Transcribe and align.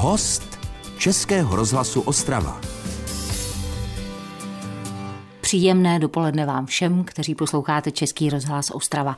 Host 0.00 0.58
Českého 0.98 1.56
rozhlasu 1.56 2.00
Ostrava. 2.00 2.60
Příjemné 5.40 5.98
dopoledne 5.98 6.46
vám 6.46 6.66
všem, 6.66 7.04
kteří 7.04 7.34
posloucháte 7.34 7.90
Český 7.90 8.30
rozhlas 8.30 8.70
Ostrava. 8.70 9.16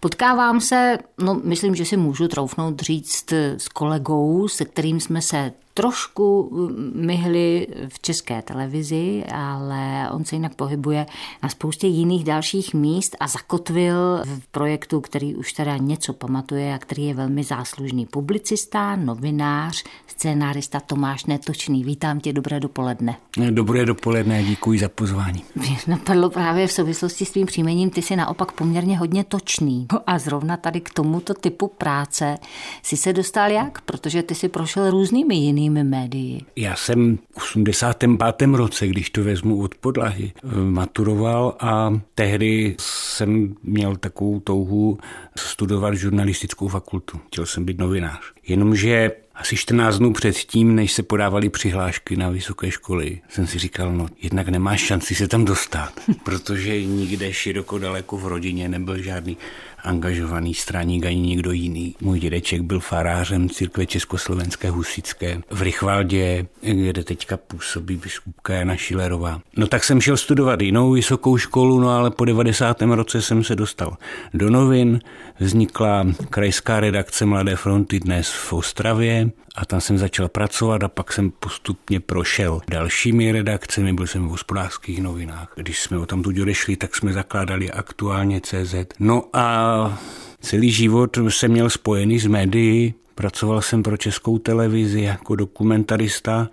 Potkávám 0.00 0.60
se, 0.60 0.98
no 1.22 1.40
myslím, 1.44 1.74
že 1.74 1.84
si 1.84 1.96
můžu 1.96 2.28
troufnout 2.28 2.80
říct 2.80 3.32
s 3.32 3.68
kolegou, 3.68 4.48
se 4.48 4.64
kterým 4.64 5.00
jsme 5.00 5.22
se 5.22 5.52
trošku 5.80 6.50
myhli 6.94 7.66
v 7.88 7.98
české 8.00 8.42
televizi, 8.42 9.24
ale 9.32 10.10
on 10.10 10.24
se 10.24 10.36
jinak 10.36 10.54
pohybuje 10.54 11.06
na 11.42 11.48
spoustě 11.48 11.86
jiných 11.86 12.24
dalších 12.24 12.74
míst 12.74 13.16
a 13.20 13.28
zakotvil 13.28 14.22
v 14.24 14.46
projektu, 14.50 15.00
který 15.00 15.34
už 15.34 15.52
teda 15.52 15.76
něco 15.76 16.12
pamatuje 16.12 16.74
a 16.74 16.78
který 16.78 17.06
je 17.06 17.14
velmi 17.14 17.44
záslužný. 17.44 18.06
Publicista, 18.06 18.96
novinář, 18.96 19.84
scénárista 20.06 20.80
Tomáš 20.80 21.24
Netočný. 21.24 21.84
Vítám 21.84 22.20
tě, 22.20 22.32
dobré 22.32 22.60
dopoledne. 22.60 23.16
Dobré 23.50 23.86
dopoledne, 23.86 24.44
děkuji 24.44 24.78
za 24.78 24.88
pozvání. 24.88 25.44
Mě 25.54 25.78
napadlo 25.86 26.30
právě 26.30 26.66
v 26.66 26.72
souvislosti 26.72 27.24
s 27.24 27.30
tvým 27.30 27.46
příjmením, 27.46 27.90
ty 27.90 28.02
jsi 28.02 28.16
naopak 28.16 28.52
poměrně 28.52 28.98
hodně 28.98 29.24
točný. 29.24 29.86
A 30.06 30.18
zrovna 30.18 30.56
tady 30.56 30.80
k 30.80 30.90
tomuto 30.90 31.34
typu 31.34 31.68
práce 31.68 32.38
si 32.82 32.96
se 32.96 33.12
dostal 33.12 33.50
jak? 33.50 33.80
Protože 33.80 34.22
ty 34.22 34.34
si 34.34 34.48
prošel 34.48 34.90
různými 34.90 35.34
jinými 35.34 35.69
jinými 35.70 35.90
médii? 35.90 36.40
Já 36.56 36.76
jsem 36.76 37.16
v 37.16 37.36
85. 37.36 38.50
roce, 38.54 38.88
když 38.88 39.10
to 39.10 39.24
vezmu 39.24 39.62
od 39.62 39.74
podlahy, 39.74 40.32
maturoval 40.54 41.56
a 41.60 42.00
tehdy 42.14 42.76
jsem 42.78 43.54
měl 43.62 43.96
takovou 43.96 44.40
touhu 44.40 44.98
studovat 45.36 45.94
žurnalistickou 45.94 46.68
fakultu. 46.68 47.20
Chtěl 47.26 47.46
jsem 47.46 47.64
být 47.64 47.78
novinář. 47.78 48.20
Jenomže 48.48 49.10
asi 49.34 49.56
14 49.56 49.98
dnů 49.98 50.12
předtím, 50.12 50.74
než 50.74 50.92
se 50.92 51.02
podávaly 51.02 51.48
přihlášky 51.48 52.16
na 52.16 52.28
vysoké 52.28 52.70
školy, 52.70 53.20
jsem 53.28 53.46
si 53.46 53.58
říkal, 53.58 53.92
no 53.92 54.06
jednak 54.22 54.48
nemáš 54.48 54.80
šanci 54.80 55.14
se 55.14 55.28
tam 55.28 55.44
dostat, 55.44 55.92
protože 56.24 56.84
nikde 56.84 57.32
široko 57.32 57.78
daleko 57.78 58.16
v 58.16 58.26
rodině 58.26 58.68
nebyl 58.68 59.02
žádný 59.02 59.36
angažovaný 59.84 60.54
straník 60.54 61.06
ani 61.06 61.20
někdo 61.20 61.52
jiný. 61.52 61.94
Můj 62.00 62.20
dědeček 62.20 62.60
byl 62.60 62.80
farářem 62.80 63.48
církve 63.48 63.86
Československé 63.86 64.70
husické 64.70 65.40
v 65.50 65.62
Rychvaldě, 65.62 66.46
kde 66.62 67.04
teďka 67.04 67.36
působí 67.36 67.96
biskupka 67.96 68.54
Jana 68.54 68.76
Šilerová. 68.76 69.40
No 69.56 69.66
tak 69.66 69.84
jsem 69.84 70.00
šel 70.00 70.16
studovat 70.16 70.60
jinou 70.60 70.92
vysokou 70.92 71.36
školu, 71.36 71.80
no 71.80 71.90
ale 71.90 72.10
po 72.10 72.24
90. 72.24 72.82
roce 72.82 73.22
jsem 73.22 73.44
se 73.44 73.56
dostal 73.56 73.96
do 74.34 74.50
novin. 74.50 75.00
Vznikla 75.40 76.06
krajská 76.30 76.80
redakce 76.80 77.26
Mladé 77.26 77.56
fronty 77.56 78.00
dnes 78.00 78.32
v 78.32 78.52
Ostravě 78.52 79.30
a 79.60 79.64
tam 79.64 79.80
jsem 79.80 79.98
začal 79.98 80.28
pracovat 80.28 80.82
a 80.82 80.88
pak 80.88 81.12
jsem 81.12 81.30
postupně 81.30 82.00
prošel 82.00 82.60
dalšími 82.70 83.32
redakcemi, 83.32 83.92
byl 83.92 84.06
jsem 84.06 84.26
v 84.26 84.30
hospodářských 84.30 85.02
novinách. 85.02 85.52
Když 85.56 85.82
jsme 85.82 85.98
o 85.98 86.06
tam 86.06 86.22
tu 86.22 86.30
odešli, 86.42 86.76
tak 86.76 86.96
jsme 86.96 87.12
zakládali 87.12 87.70
aktuálně 87.70 88.40
CZ. 88.40 88.74
No 88.98 89.24
a 89.32 89.98
celý 90.40 90.70
život 90.70 91.18
jsem 91.28 91.50
měl 91.50 91.70
spojený 91.70 92.18
s 92.18 92.26
médií, 92.26 92.94
pracoval 93.14 93.62
jsem 93.62 93.82
pro 93.82 93.96
českou 93.96 94.38
televizi 94.38 95.00
jako 95.00 95.36
dokumentarista, 95.36 96.48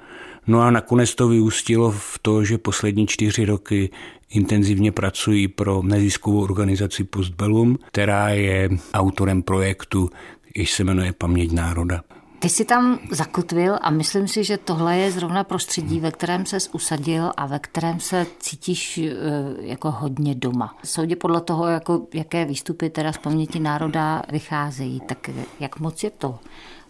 no 0.47 0.61
a 0.61 0.72
nakonec 0.72 1.16
to 1.16 1.28
vyústilo 1.28 1.91
v 1.91 2.19
to, 2.22 2.44
že 2.44 2.58
poslední 2.58 3.08
čtyři 3.08 3.45
roky 3.45 3.89
intenzivně 4.30 4.91
pracuji 4.91 5.47
pro 5.47 5.81
neziskovou 5.83 6.44
organizaci 6.44 7.03
Postbellum, 7.03 7.80
která 7.88 8.30
je 8.30 8.69
autorem 8.94 9.41
projektu, 9.44 10.09
jež 10.55 10.72
se 10.72 10.83
jmenuje 10.83 11.13
Paměť 11.13 11.52
národa. 11.52 12.02
Ty 12.40 12.50
jsi 12.50 12.66
tam 12.66 13.00
zakotvil 13.12 13.78
a 13.82 13.90
myslím 13.90 14.28
si, 14.28 14.44
že 14.44 14.58
tohle 14.58 14.98
je 14.98 15.12
zrovna 15.12 15.44
prostředí, 15.44 16.00
ve 16.00 16.12
kterém 16.12 16.46
se 16.46 16.58
usadil 16.72 17.32
a 17.38 17.46
ve 17.46 17.60
kterém 17.60 18.00
se 18.00 18.26
cítíš 18.40 18.98
eh, 18.98 19.14
jako 19.59 19.92
hodně 19.92 20.36
doma. 20.36 20.78
Soudě 20.84 21.16
podle 21.16 21.42
toho, 21.42 21.68
jako, 21.68 22.08
jaké 22.14 22.46
výstupy 22.46 22.90
teda 22.90 23.14
z 23.14 23.18
paměti 23.18 23.59
národa 23.59 24.24
vycházejí, 24.31 25.00
tak 25.00 25.30
jak 25.59 25.80
moc 25.80 26.03
je 26.03 26.09
to 26.09 26.40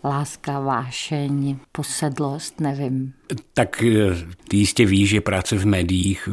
láska, 0.04 0.60
vášeň, 0.60 1.58
posedlost, 1.72 2.60
nevím. 2.60 3.14
Tak 3.54 3.84
eh, 3.84 4.16
ty 4.48 4.58
jistě 4.58 4.86
víš, 4.86 5.10
že 5.10 5.22
práce 5.22 5.58
v 5.58 5.66
médiích 5.66 6.30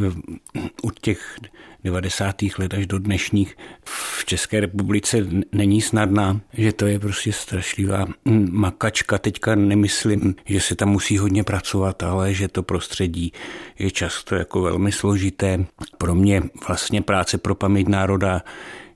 u 0.82 0.90
těch 0.90 1.38
90. 1.84 2.42
let 2.58 2.74
až 2.74 2.86
do 2.86 2.98
dnešních 2.98 3.56
v 3.84 4.24
České 4.24 4.60
republice 4.60 5.26
není 5.52 5.80
snadná, 5.80 6.40
že 6.52 6.72
to 6.72 6.86
je 6.86 6.98
prostě 6.98 7.32
strašlivá 7.32 8.06
makačka. 8.50 9.18
Teďka 9.18 9.54
nemyslím, 9.54 10.34
že 10.44 10.60
se 10.60 10.74
tam 10.74 10.88
musí 10.88 11.18
hodně 11.18 11.44
pracovat, 11.44 12.02
ale 12.02 12.34
že 12.34 12.48
to 12.48 12.62
prostředí 12.62 13.32
je 13.78 13.90
často 13.90 14.34
jako 14.34 14.62
velmi 14.62 14.92
složité. 14.92 15.66
Pro 15.98 16.14
mě 16.14 16.42
vlastně 16.68 17.02
práce 17.02 17.38
pro 17.38 17.54
paměť 17.54 17.88
národa 17.88 18.42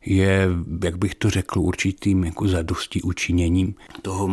je, 0.07 0.49
jak 0.85 0.99
bych 0.99 1.15
to 1.15 1.31
řekl, 1.31 1.61
určitým 1.61 2.25
jako 2.25 2.49
zadosti 2.49 3.03
učiněním 3.03 3.75
toho 4.03 4.31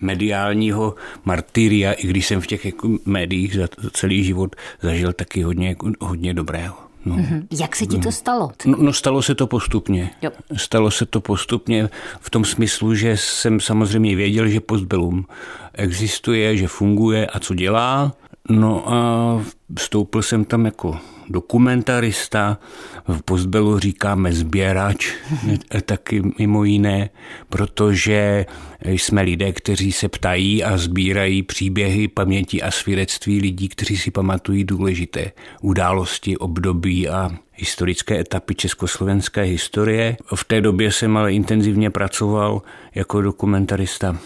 mediálního 0.00 0.94
martyria, 1.24 1.92
i 1.92 2.06
když 2.06 2.26
jsem 2.26 2.40
v 2.40 2.46
těch 2.46 2.64
jako 2.64 2.98
médiích 3.04 3.54
za 3.54 3.68
celý 3.92 4.24
život 4.24 4.56
zažil 4.82 5.12
taky 5.12 5.42
hodně, 5.42 5.68
jako, 5.68 5.92
hodně 6.00 6.34
dobrého. 6.34 6.87
No. 7.04 7.16
Mm-hmm. 7.16 7.46
Jak 7.60 7.76
se 7.76 7.86
ti 7.86 7.98
to 7.98 8.12
stalo? 8.12 8.50
No, 8.64 8.76
no 8.80 8.92
stalo 8.92 9.22
se 9.22 9.34
to 9.34 9.46
postupně. 9.46 10.10
Jo. 10.22 10.30
Stalo 10.56 10.90
se 10.90 11.06
to 11.06 11.20
postupně 11.20 11.88
v 12.20 12.30
tom 12.30 12.44
smyslu, 12.44 12.94
že 12.94 13.16
jsem 13.16 13.60
samozřejmě 13.60 14.16
věděl, 14.16 14.48
že 14.48 14.60
Postbellum 14.60 15.26
existuje, 15.74 16.56
že 16.56 16.68
funguje 16.68 17.26
a 17.26 17.40
co 17.40 17.54
dělá. 17.54 18.12
No 18.50 18.92
a 18.92 19.42
vstoupil 19.78 20.22
jsem 20.22 20.44
tam 20.44 20.64
jako 20.64 20.98
dokumentarista, 21.28 22.58
v 23.08 23.22
Postbelu 23.22 23.78
říkáme 23.78 24.32
sběrač, 24.32 25.12
taky 25.84 26.22
mimo 26.38 26.64
jiné, 26.64 27.10
protože 27.48 28.46
jsme 28.84 29.22
lidé, 29.22 29.52
kteří 29.52 29.92
se 29.92 30.08
ptají 30.08 30.64
a 30.64 30.76
sbírají 30.76 31.42
příběhy, 31.42 32.08
paměti 32.08 32.62
a 32.62 32.70
svědectví 32.70 33.40
lidí, 33.40 33.68
kteří 33.68 33.96
si 33.96 34.10
pamatují 34.10 34.64
důležité 34.64 35.32
události, 35.62 36.36
období 36.36 37.08
a 37.08 37.30
historické 37.54 38.20
etapy 38.20 38.54
československé 38.54 39.42
historie. 39.42 40.16
V 40.34 40.44
té 40.44 40.60
době 40.60 40.92
jsem 40.92 41.16
ale 41.16 41.32
intenzivně 41.32 41.90
pracoval 41.90 42.62
jako 42.94 43.22
dokumentarista 43.22 44.18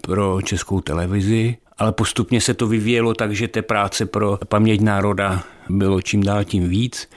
pro 0.00 0.42
českou 0.42 0.80
televizi 0.80 1.56
ale 1.78 1.92
postupně 1.92 2.40
se 2.40 2.54
to 2.54 2.66
vyvíjelo 2.66 3.14
tak, 3.14 3.32
že 3.32 3.48
té 3.48 3.62
práce 3.62 4.06
pro 4.06 4.38
paměť 4.48 4.80
národa 4.80 5.44
bylo 5.68 6.02
čím 6.02 6.22
dál 6.22 6.44
tím 6.44 6.68
víc. 6.68 7.08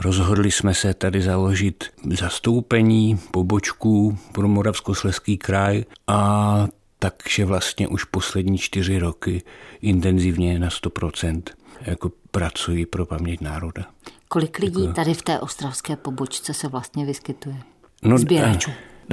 Rozhodli 0.00 0.50
jsme 0.50 0.74
se 0.74 0.94
tady 0.94 1.22
založit 1.22 1.84
zastoupení, 2.10 3.18
pobočku 3.30 4.18
pro 4.32 4.48
Moravskosleský 4.48 5.38
kraj 5.38 5.84
a 6.06 6.68
takže 6.98 7.44
vlastně 7.44 7.88
už 7.88 8.04
poslední 8.04 8.58
čtyři 8.58 8.98
roky 8.98 9.42
intenzivně 9.82 10.58
na 10.58 10.68
100% 10.68 11.42
jako 11.80 12.12
pracuji 12.30 12.86
pro 12.86 13.06
paměť 13.06 13.40
národa. 13.40 13.84
Kolik 14.28 14.58
lidí 14.58 14.82
jako... 14.82 14.94
tady 14.94 15.14
v 15.14 15.22
té 15.22 15.40
ostravské 15.40 15.96
pobočce 15.96 16.54
se 16.54 16.68
vlastně 16.68 17.06
vyskytuje? 17.06 17.56
No, 18.02 18.18
Sběračů 18.18 18.70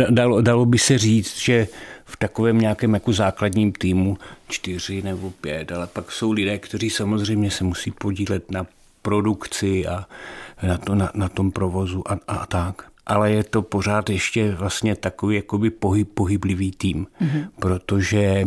dalo, 0.09 0.42
dalo 0.42 0.66
by 0.66 0.78
se 0.78 0.97
říct, 0.97 1.38
že 1.38 1.68
v 2.06 2.18
takovém 2.18 2.59
nějakém 2.59 2.94
jako 2.94 3.14
základním 3.14 3.72
týmu 3.72 4.18
čtyři 4.50 5.02
nebo 5.02 5.31
pět, 5.31 5.72
ale 5.72 5.88
pak 5.88 6.12
jsou 6.12 6.31
lidé, 6.31 6.58
kteří 6.58 6.90
samozřejmě 6.90 7.52
se 7.52 7.64
musí 7.64 7.92
podílet 7.92 8.52
na 8.52 8.66
produkci 9.07 9.88
a 9.88 10.03
na, 10.68 10.78
to, 10.78 10.95
na, 10.95 11.12
na 11.16 11.29
tom 11.29 11.51
provozu 11.51 12.03
a, 12.12 12.19
a 12.28 12.45
tak. 12.45 12.91
Ale 13.06 13.31
je 13.31 13.44
to 13.44 13.62
pořád 13.62 14.09
ještě 14.09 14.51
vlastně 14.51 14.95
takový 14.95 15.35
jakoby 15.35 15.69
pohyb, 15.69 16.09
pohyblivý 16.13 16.72
tým, 16.72 17.07
mm-hmm. 17.22 17.47
protože 17.59 18.44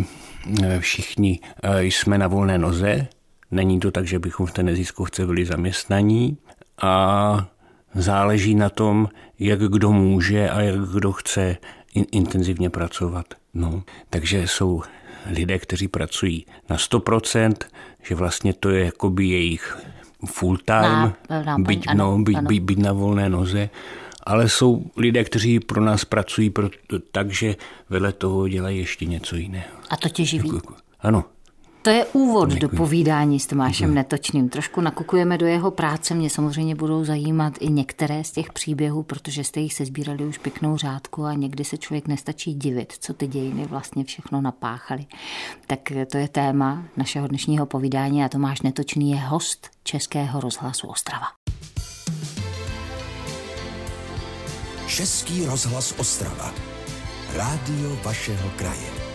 eh, 0.63 0.81
všichni 0.81 1.41
eh, 1.41 1.85
jsme 1.85 2.19
na 2.19 2.29
volné 2.29 2.59
noze, 2.59 3.09
není 3.51 3.81
to 3.81 3.91
tak, 3.91 4.07
že 4.07 4.19
bychom 4.19 4.47
v 4.47 4.53
té 4.53 4.63
neziskovce 4.63 5.27
byli 5.27 5.47
zaměstnaní 5.47 6.37
a 6.83 6.93
záleží 7.95 8.55
na 8.55 8.69
tom, 8.69 9.09
jak 9.39 9.61
kdo 9.61 9.93
může 9.93 10.51
a 10.51 10.61
jak 10.61 10.81
kdo 10.81 11.13
chce 11.13 11.57
in, 11.95 12.05
intenzivně 12.13 12.71
pracovat. 12.71 13.27
No, 13.55 13.83
takže 14.11 14.49
jsou 14.49 14.83
lidé, 15.27 15.59
kteří 15.59 15.89
pracují 15.89 16.47
na 16.69 16.77
100%, 16.77 17.55
že 18.03 18.15
vlastně 18.15 18.53
to 18.53 18.71
je 18.71 18.85
jakoby 18.85 19.25
jejich 19.29 19.77
full 20.27 20.59
time, 20.65 21.13
na, 21.31 21.43
na, 21.43 21.59
byť, 21.59 21.87
ano, 21.89 22.19
no, 22.19 22.25
byť, 22.25 22.37
ano. 22.37 22.49
Byť, 22.49 22.61
byť 22.63 22.79
na 22.79 22.93
volné 22.93 23.29
noze, 23.29 23.71
ale 24.27 24.49
jsou 24.49 24.85
lidé, 24.97 25.25
kteří 25.25 25.61
pro 25.61 25.81
nás 25.81 26.05
pracují 26.05 26.51
pro, 26.51 26.69
tak, 27.13 27.31
že 27.31 27.57
vedle 27.91 28.13
toho 28.13 28.49
dělají 28.49 28.79
ještě 28.79 29.05
něco 29.07 29.37
jiného. 29.37 29.77
A 29.91 29.97
to 29.97 30.09
tě 30.09 30.25
živí? 30.25 30.51
Ano, 31.01 31.25
To 31.83 31.91
je 31.91 32.05
úvod 32.05 32.49
Děkuji. 32.49 32.61
do 32.61 32.69
povídání 32.69 33.41
s 33.41 33.47
Tomášem 33.47 33.89
Děkuji. 33.89 33.95
Netočným. 33.95 34.49
Trošku 34.49 34.81
nakukujeme 34.81 35.39
do 35.39 35.47
jeho 35.47 35.71
práce. 35.71 36.15
Mě 36.15 36.31
samozřejmě 36.31 36.75
budou 36.75 37.05
zajímat 37.05 37.55
i 37.61 37.69
některé 37.69 38.25
z 38.25 38.31
těch 38.31 38.53
příběhů, 38.53 39.03
protože 39.03 39.45
jste 39.45 39.61
jich 39.61 39.75
sezbírali 39.75 40.25
už 40.25 40.39
pěknou 40.39 40.77
řádku 40.77 41.25
a 41.25 41.35
někdy 41.35 41.65
se 41.65 41.79
člověk 41.79 42.09
nestačí 42.09 42.55
divit, 42.55 42.93
co 43.01 43.15
ty 43.15 43.27
dějiny 43.27 43.67
vlastně 43.67 44.05
všechno 44.05 44.41
napáchaly. 44.41 45.07
Tak 45.67 45.93
to 46.13 46.19
je 46.19 46.29
téma 46.29 46.85
našeho 46.97 47.29
dnešního 47.29 47.67
povídání 47.67 48.25
a 48.25 48.29
Tomáš 48.29 48.63
Netočný 48.63 49.11
je 49.11 49.17
host 49.17 49.71
Českého 49.85 50.41
rozhlasu 50.41 50.87
Ostrava. 50.87 51.27
Český 54.87 55.47
rozhlas 55.47 55.95
Ostrava. 55.99 56.55
Rádio 57.37 57.97
vašeho 58.05 58.51
kraje. 58.57 59.10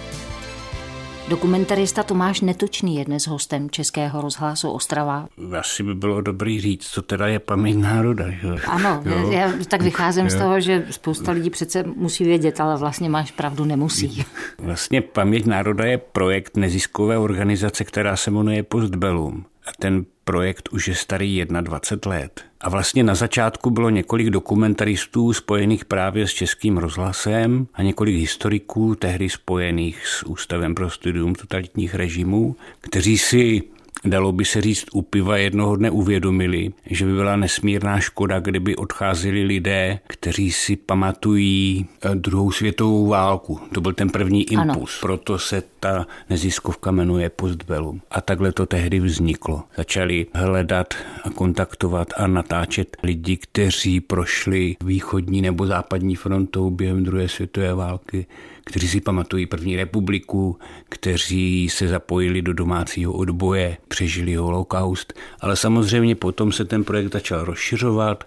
Dokumentarista 1.29 2.03
Tomáš 2.03 2.41
Netočný 2.41 2.95
je 2.95 3.05
dnes 3.05 3.27
hostem 3.27 3.69
Českého 3.69 4.21
rozhlasu 4.21 4.69
Ostrava. 4.69 5.27
Asi 5.59 5.83
by 5.83 5.95
bylo 5.95 6.21
dobrý 6.21 6.61
říct, 6.61 6.87
co 6.87 7.01
teda 7.01 7.27
je 7.27 7.39
paměť 7.39 7.77
národa. 7.77 8.29
Že? 8.29 8.47
Ano, 8.67 9.01
jo? 9.05 9.31
já 9.31 9.51
tak 9.67 9.81
vycházím 9.81 10.23
jo? 10.23 10.29
z 10.29 10.35
toho, 10.35 10.59
že 10.59 10.85
spousta 10.89 11.31
lidí 11.31 11.49
přece 11.49 11.83
musí 11.83 12.23
vědět, 12.23 12.59
ale 12.59 12.77
vlastně 12.77 13.09
máš 13.09 13.31
pravdu, 13.31 13.65
nemusí. 13.65 14.25
Vlastně 14.59 15.01
paměť 15.01 15.45
národa 15.45 15.85
je 15.85 15.97
projekt 15.97 16.57
neziskové 16.57 17.17
organizace, 17.17 17.83
která 17.83 18.15
se 18.15 18.31
jmenuje 18.31 18.63
Postbellum. 18.63 19.45
A 19.67 19.69
ten 19.79 20.05
projekt 20.25 20.69
už 20.71 20.87
je 20.87 20.95
starý 20.95 21.45
21 21.61 22.17
let. 22.17 22.45
A 22.61 22.69
vlastně 22.69 23.03
na 23.03 23.15
začátku 23.15 23.69
bylo 23.69 23.89
několik 23.89 24.29
dokumentaristů 24.29 25.33
spojených 25.33 25.85
právě 25.85 26.27
s 26.27 26.33
Českým 26.33 26.77
rozhlasem 26.77 27.67
a 27.73 27.83
několik 27.83 28.15
historiků 28.15 28.95
tehdy 28.95 29.29
spojených 29.29 30.07
s 30.07 30.23
Ústavem 30.23 30.75
pro 30.75 30.89
studium 30.89 31.35
totalitních 31.35 31.95
režimů, 31.95 32.55
kteří 32.81 33.17
si 33.17 33.63
dalo 34.05 34.31
by 34.31 34.45
se 34.45 34.61
říct, 34.61 34.85
u 34.93 35.01
piva 35.01 35.37
jednoho 35.37 35.75
dne 35.75 35.91
uvědomili, 35.91 36.73
že 36.85 37.05
by 37.05 37.13
byla 37.13 37.35
nesmírná 37.35 37.99
škoda, 37.99 38.39
kdyby 38.39 38.75
odcházeli 38.75 39.43
lidé, 39.43 39.99
kteří 40.07 40.51
si 40.51 40.75
pamatují 40.75 41.85
eh, 42.01 42.15
druhou 42.15 42.51
světovou 42.51 43.07
válku. 43.07 43.59
To 43.73 43.81
byl 43.81 43.93
ten 43.93 44.09
první 44.09 44.43
impuls. 44.43 44.93
Ano. 44.93 45.01
Proto 45.01 45.39
se 45.39 45.63
ta 45.79 46.07
neziskovka 46.29 46.91
jmenuje 46.91 47.29
Postbellum. 47.29 48.01
A 48.11 48.21
takhle 48.21 48.51
to 48.51 48.65
tehdy 48.65 48.99
vzniklo. 48.99 49.63
Začali 49.77 50.25
hledat 50.33 50.93
a 51.23 51.29
kontaktovat 51.29 52.07
a 52.17 52.27
natáčet 52.27 52.97
lidi, 53.03 53.37
kteří 53.37 53.99
prošli 53.99 54.75
východní 54.83 55.41
nebo 55.41 55.67
západní 55.67 56.15
frontou 56.15 56.69
během 56.69 57.03
druhé 57.03 57.29
světové 57.29 57.73
války 57.73 58.25
kteří 58.65 58.87
si 58.87 59.01
pamatují 59.01 59.45
první 59.45 59.75
republiku, 59.75 60.59
kteří 60.89 61.69
se 61.69 61.87
zapojili 61.87 62.41
do 62.41 62.53
domácího 62.53 63.13
odboje, 63.13 63.77
přežili 63.87 64.35
holokaust, 64.35 65.13
ale 65.39 65.55
samozřejmě 65.55 66.15
potom 66.15 66.51
se 66.51 66.65
ten 66.65 66.83
projekt 66.83 67.13
začal 67.13 67.45
rozšiřovat 67.45 68.23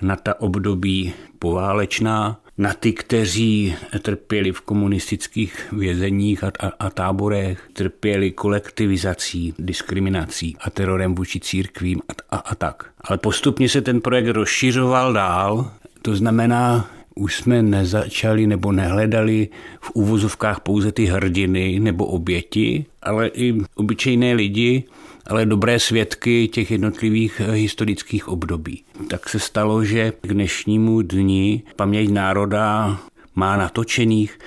na 0.00 0.16
ta 0.16 0.40
období 0.40 1.12
poválečná, 1.38 2.40
na 2.58 2.72
ty, 2.74 2.92
kteří 2.92 3.74
trpěli 4.02 4.52
v 4.52 4.60
komunistických 4.60 5.72
vězeních 5.72 6.44
a, 6.44 6.52
a, 6.60 6.72
a 6.78 6.90
táborech, 6.90 7.68
trpěli 7.72 8.30
kolektivizací, 8.30 9.54
diskriminací 9.58 10.56
a 10.60 10.70
terorem 10.70 11.14
vůči 11.14 11.40
církvím 11.40 12.00
a, 12.08 12.36
a, 12.36 12.38
a 12.38 12.54
tak. 12.54 12.90
Ale 13.00 13.18
postupně 13.18 13.68
se 13.68 13.82
ten 13.82 14.00
projekt 14.00 14.28
rozšiřoval 14.28 15.12
dál, 15.12 15.70
to 16.02 16.16
znamená, 16.16 16.90
už 17.16 17.36
jsme 17.36 17.62
nezačali 17.62 18.46
nebo 18.46 18.72
nehledali 18.72 19.48
v 19.80 19.90
úvozovkách 19.90 20.60
pouze 20.60 20.92
ty 20.92 21.04
hrdiny 21.04 21.80
nebo 21.80 22.06
oběti, 22.06 22.84
ale 23.02 23.28
i 23.28 23.54
obyčejné 23.74 24.34
lidi, 24.34 24.84
ale 25.26 25.46
dobré 25.46 25.80
svědky 25.80 26.48
těch 26.48 26.70
jednotlivých 26.70 27.40
eh, 27.44 27.52
historických 27.52 28.28
období. 28.28 28.82
Tak 29.08 29.28
se 29.28 29.38
stalo, 29.38 29.84
že 29.84 30.12
k 30.20 30.26
dnešnímu 30.26 31.02
dni 31.02 31.62
paměť 31.76 32.10
národa 32.10 32.98
má 33.34 33.56
natočených 33.56 34.38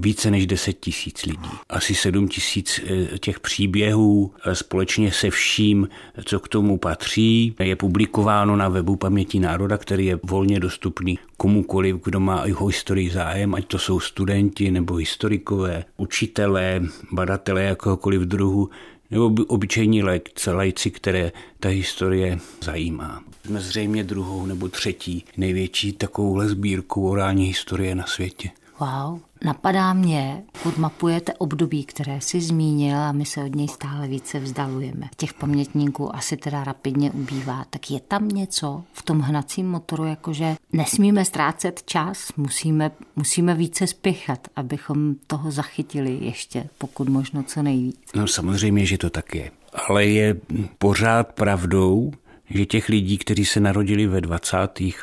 více 0.00 0.30
než 0.30 0.46
10 0.46 0.72
tisíc 0.72 1.26
lidí. 1.26 1.50
Asi 1.68 1.94
7 1.94 2.28
tisíc 2.28 2.80
eh, 2.84 3.18
těch 3.18 3.40
příběhů 3.40 4.32
eh, 4.44 4.54
společně 4.54 5.12
se 5.12 5.30
vším, 5.30 5.88
co 6.24 6.40
k 6.40 6.48
tomu 6.48 6.78
patří, 6.78 7.54
je 7.60 7.76
publikováno 7.76 8.56
na 8.56 8.68
webu 8.68 8.96
Paměti 8.96 9.40
národa, 9.40 9.78
který 9.78 10.06
je 10.06 10.18
volně 10.22 10.60
dostupný 10.60 11.18
komukoliv, 11.36 11.96
kdo 12.04 12.20
má 12.20 12.46
jeho 12.46 12.66
historii 12.66 13.10
zájem, 13.10 13.54
ať 13.54 13.66
to 13.66 13.78
jsou 13.78 14.00
studenti 14.00 14.70
nebo 14.70 14.94
historikové, 14.94 15.84
učitelé, 15.96 16.82
badatelé 17.12 17.62
jakéhokoliv 17.62 18.22
druhu, 18.22 18.70
nebo 19.10 19.44
obyčejní 19.46 20.02
lajci, 20.46 20.90
které 20.90 21.32
ta 21.60 21.68
historie 21.68 22.38
zajímá. 22.62 23.24
Jsme 23.46 23.60
zřejmě 23.60 24.04
druhou 24.04 24.46
nebo 24.46 24.68
třetí 24.68 25.24
největší 25.36 25.92
takovouhle 25.92 26.48
sbírku 26.48 27.08
orální 27.10 27.46
historie 27.46 27.94
na 27.94 28.06
světě. 28.06 28.50
Wow. 28.80 29.20
Napadá 29.44 29.92
mě, 29.92 30.42
pokud 30.52 30.78
mapujete 30.78 31.32
období, 31.32 31.84
které 31.84 32.20
si 32.20 32.40
zmínil 32.40 32.98
a 32.98 33.12
my 33.12 33.24
se 33.24 33.44
od 33.44 33.54
něj 33.54 33.68
stále 33.68 34.08
více 34.08 34.38
vzdalujeme. 34.38 35.08
Těch 35.16 35.34
pamětníků 35.34 36.16
asi 36.16 36.36
teda 36.36 36.64
rapidně 36.64 37.10
ubývá. 37.10 37.64
Tak 37.70 37.90
je 37.90 38.00
tam 38.00 38.28
něco 38.28 38.84
v 38.92 39.02
tom 39.02 39.20
hnacím 39.20 39.70
motoru, 39.70 40.04
jakože 40.04 40.56
nesmíme 40.72 41.24
ztrácet 41.24 41.82
čas, 41.86 42.32
musíme, 42.36 42.90
musíme 43.16 43.54
více 43.54 43.86
spěchat, 43.86 44.48
abychom 44.56 45.14
toho 45.26 45.50
zachytili 45.50 46.18
ještě, 46.20 46.68
pokud 46.78 47.08
možno 47.08 47.42
co 47.42 47.62
nejvíc. 47.62 47.96
No 48.14 48.26
samozřejmě, 48.26 48.86
že 48.86 48.98
to 48.98 49.10
tak 49.10 49.34
je. 49.34 49.50
Ale 49.88 50.06
je 50.06 50.36
pořád 50.78 51.32
pravdou, 51.32 52.12
že 52.50 52.66
těch 52.66 52.88
lidí, 52.88 53.18
kteří 53.18 53.44
se 53.44 53.60
narodili 53.60 54.06
ve 54.06 54.20
20. 54.20 54.56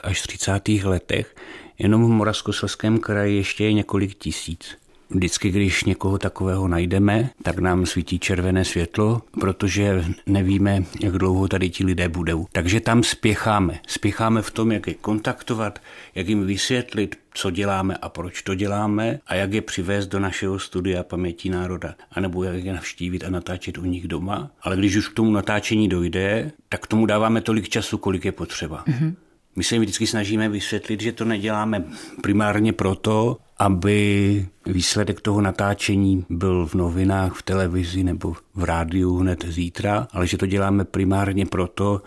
až 0.03 0.21
30. 0.21 0.67
letech, 0.83 1.35
Jenom 1.83 2.05
v 2.05 2.09
Moravskoslezském 2.09 2.99
kraji 2.99 3.35
ještě 3.35 3.63
je 3.63 3.73
několik 3.73 4.15
tisíc. 4.15 4.77
Vždycky, 5.09 5.49
když 5.49 5.83
někoho 5.83 6.17
takového 6.17 6.67
najdeme, 6.67 7.29
tak 7.43 7.59
nám 7.59 7.85
svítí 7.85 8.19
červené 8.19 8.65
světlo, 8.65 9.21
protože 9.39 10.05
nevíme, 10.25 10.83
jak 11.01 11.17
dlouho 11.17 11.47
tady 11.47 11.69
ti 11.69 11.85
lidé 11.85 12.09
budou. 12.09 12.45
Takže 12.51 12.79
tam 12.79 13.03
spěcháme. 13.03 13.79
Spěcháme 13.87 14.41
v 14.41 14.51
tom, 14.51 14.71
jak 14.71 14.87
je 14.87 14.93
kontaktovat, 14.93 15.79
jak 16.15 16.27
jim 16.27 16.45
vysvětlit, 16.45 17.19
co 17.33 17.51
děláme 17.51 17.97
a 17.97 18.09
proč 18.09 18.41
to 18.41 18.55
děláme 18.55 19.19
a 19.27 19.35
jak 19.35 19.53
je 19.53 19.61
přivést 19.61 20.07
do 20.07 20.19
našeho 20.19 20.59
studia 20.59 21.03
paměti 21.03 21.49
národa, 21.49 21.95
anebo 22.11 22.43
jak 22.43 22.63
je 22.63 22.73
navštívit 22.73 23.23
a 23.23 23.29
natáčet 23.29 23.77
u 23.77 23.85
nich 23.85 24.07
doma. 24.07 24.51
Ale 24.61 24.77
když 24.77 24.95
už 24.95 25.07
k 25.07 25.13
tomu 25.13 25.31
natáčení 25.31 25.89
dojde, 25.89 26.51
tak 26.69 26.87
tomu 26.87 27.05
dáváme 27.05 27.41
tolik 27.41 27.69
času, 27.69 27.97
kolik 27.97 28.25
je 28.25 28.31
potřeba. 28.31 28.83
Mm-hmm. 28.87 29.15
My 29.55 29.63
se 29.63 29.75
jim 29.75 29.81
vždycky 29.81 30.07
snažíme 30.07 30.49
vysvětlit, 30.49 31.01
že 31.01 31.11
to 31.11 31.25
neděláme 31.25 31.83
primárně 32.21 32.73
proto, 32.73 33.37
aby 33.57 34.47
výsledek 34.65 35.21
toho 35.21 35.41
natáčení 35.41 36.25
byl 36.29 36.67
v 36.67 36.73
novinách, 36.73 37.33
v 37.33 37.43
televizi 37.43 38.03
nebo 38.03 38.33
v 38.55 38.63
rádiu 38.63 39.17
hned 39.17 39.45
zítra, 39.47 40.07
ale 40.11 40.27
že 40.27 40.37
to 40.37 40.45
děláme 40.45 40.85
primárně 40.85 41.45
proto, 41.45 42.01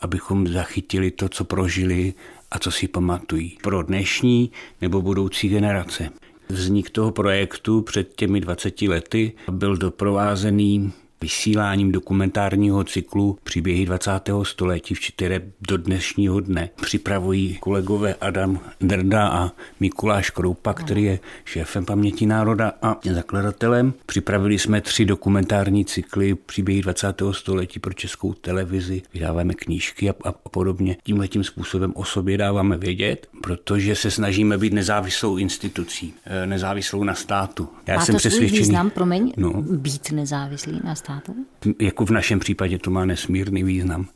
abychom 0.00 0.48
zachytili 0.48 1.10
to, 1.10 1.28
co 1.28 1.44
prožili 1.44 2.14
a 2.50 2.58
co 2.58 2.70
si 2.70 2.88
pamatují 2.88 3.58
pro 3.62 3.82
dnešní 3.82 4.52
nebo 4.80 5.02
budoucí 5.02 5.48
generace. 5.48 6.08
Vznik 6.48 6.90
toho 6.90 7.10
projektu 7.10 7.82
před 7.82 8.14
těmi 8.14 8.40
20 8.40 8.82
lety 8.82 9.32
byl 9.50 9.76
doprovázený 9.76 10.92
vysíláním 11.22 11.92
dokumentárního 11.92 12.84
cyklu 12.84 13.38
Příběhy 13.42 13.86
20. 13.86 14.10
století, 14.42 14.94
které 14.94 15.42
do 15.68 15.76
dnešního 15.76 16.40
dne 16.40 16.68
připravují 16.82 17.56
kolegové 17.60 18.14
Adam 18.14 18.60
Drda 18.80 19.28
a 19.28 19.50
Mikuláš 19.80 20.30
Kroupa, 20.30 20.74
který 20.74 21.02
je 21.04 21.18
šéfem 21.44 21.84
paměti 21.84 22.26
národa 22.26 22.72
a 22.82 22.96
zakladatelem. 23.10 23.92
Připravili 24.06 24.58
jsme 24.58 24.80
tři 24.80 25.04
dokumentární 25.04 25.84
cykly 25.84 26.34
Příběhy 26.34 26.82
20. 26.82 27.22
století 27.30 27.80
pro 27.80 27.92
českou 27.92 28.32
televizi, 28.32 29.02
vydáváme 29.14 29.54
knížky 29.54 30.10
a, 30.10 30.14
a 30.24 30.32
podobně. 30.32 30.96
Tímhle 31.02 31.28
tím 31.28 31.44
způsobem 31.44 31.92
o 31.96 32.04
sobě 32.04 32.38
dáváme 32.38 32.76
vědět, 32.76 33.26
protože 33.42 33.96
se 33.96 34.10
snažíme 34.10 34.58
být 34.58 34.72
nezávislou 34.72 35.36
institucí, 35.36 36.14
eh, 36.24 36.46
nezávislou 36.46 37.04
na 37.04 37.14
státu. 37.14 37.68
Já 37.86 37.96
Má 37.96 38.04
jsem 38.04 38.14
to 38.14 38.18
přesvědčený. 38.18 38.58
význam, 38.58 38.90
promiň, 38.90 39.32
no, 39.36 39.62
být 39.62 40.10
nezávislý 40.10 40.80
na 40.84 40.94
státu? 40.94 41.09
Státu? 41.10 41.46
Jako 41.80 42.06
v 42.06 42.10
našem 42.10 42.38
případě 42.38 42.78
to 42.78 42.90
má 42.90 43.04
nesmírný 43.04 43.64
význam, 43.64 44.08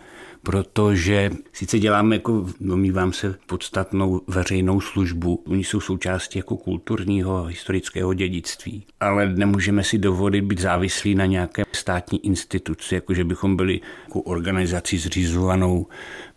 protože 0.43 1.31
sice 1.53 1.79
děláme, 1.79 2.17
jako 2.17 2.47
domývám 2.61 3.13
se, 3.13 3.35
podstatnou 3.47 4.21
veřejnou 4.27 4.81
službu, 4.81 5.43
oni 5.47 5.65
jsou 5.65 5.81
součástí 5.81 6.39
jako 6.39 6.57
kulturního 6.57 7.37
a 7.37 7.47
historického 7.47 8.15
dědictví, 8.15 8.87
ale 9.01 9.29
nemůžeme 9.29 9.85
si 9.85 9.99
dovolit 9.99 10.41
být 10.41 10.61
závislí 10.61 11.15
na 11.15 11.27
nějaké 11.27 11.65
státní 11.73 12.27
instituci, 12.27 12.95
jako 12.95 13.15
že 13.15 13.25
bychom 13.25 13.57
byli 13.57 13.81
jako 14.05 14.21
organizací 14.21 14.99
zřizovanou 14.99 15.87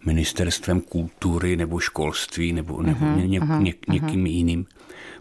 ministerstvem 0.06 0.82
kultury 0.82 1.58
nebo 1.58 1.80
školství 1.80 2.54
nebo, 2.54 2.82
nebo 2.82 3.06
uh-huh, 3.06 3.28
ně, 3.28 3.40
uh-huh, 3.40 3.62
ně, 3.62 3.74
někým 3.88 4.24
uh-huh. 4.24 4.30
jiným 4.30 4.66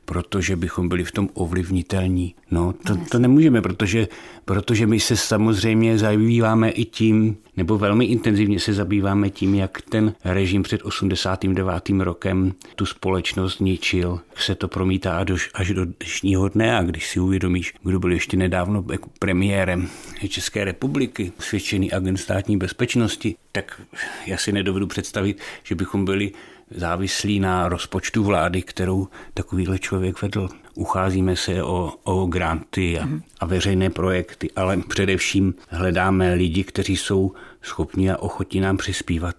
protože 0.06 0.56
bychom 0.56 0.88
byli 0.88 1.04
v 1.04 1.12
tom 1.12 1.28
ovlivnitelní. 1.34 2.34
No, 2.50 2.74
to, 2.86 2.96
to 3.10 3.18
nemůžeme, 3.18 3.62
protože, 3.62 4.08
protože 4.44 4.86
my 4.86 5.00
se 5.00 5.16
samozřejmě 5.16 5.98
zabýváme 5.98 6.70
i 6.70 6.84
tím, 6.84 7.36
nebo 7.56 7.78
velmi 7.78 8.04
intenzivně 8.04 8.60
se 8.60 8.72
zabýváme 8.72 9.30
tím, 9.30 9.54
jak 9.54 9.82
ten 9.82 10.14
režim 10.24 10.62
před 10.62 10.82
89. 10.82 11.88
rokem 11.98 12.52
tu 12.76 12.86
společnost 12.86 13.60
ničil. 13.60 14.20
Se 14.36 14.54
to 14.54 14.68
promítá 14.68 15.24
až 15.54 15.70
do 15.70 15.84
dnešního 15.84 16.48
dne 16.48 16.76
a 16.76 16.82
když 16.82 17.06
si 17.08 17.20
uvědomíš, 17.20 17.74
kdo 17.82 18.00
byl 18.00 18.12
ještě 18.12 18.36
nedávno 18.36 18.84
premiérem 19.18 19.88
České 20.28 20.64
republiky, 20.64 21.32
svědčený 21.38 21.92
agent 21.92 22.16
státní 22.16 22.56
bezpečnosti, 22.56 23.34
tak 23.52 23.82
já 24.26 24.36
si 24.36 24.52
nedovedu 24.52 24.86
představit, 24.86 25.40
že 25.62 25.74
bychom 25.74 26.04
byli 26.04 26.32
závislí 26.70 27.40
na 27.40 27.68
rozpočtu 27.68 28.24
vlády, 28.24 28.62
kterou 28.62 29.08
takovýhle 29.34 29.78
člověk 29.78 30.22
vedl. 30.22 30.48
Ucházíme 30.74 31.36
se 31.36 31.62
o, 31.62 31.92
o 32.04 32.26
granty 32.26 32.98
a, 32.98 33.08
a 33.40 33.46
veřejné 33.46 33.90
projekty, 33.90 34.50
ale 34.56 34.76
především 34.88 35.54
hledáme 35.68 36.34
lidi, 36.34 36.64
kteří 36.64 36.96
jsou 36.96 37.32
schopni 37.62 38.10
a 38.10 38.16
ochotní 38.16 38.60
nám 38.60 38.76
přispívat. 38.76 39.36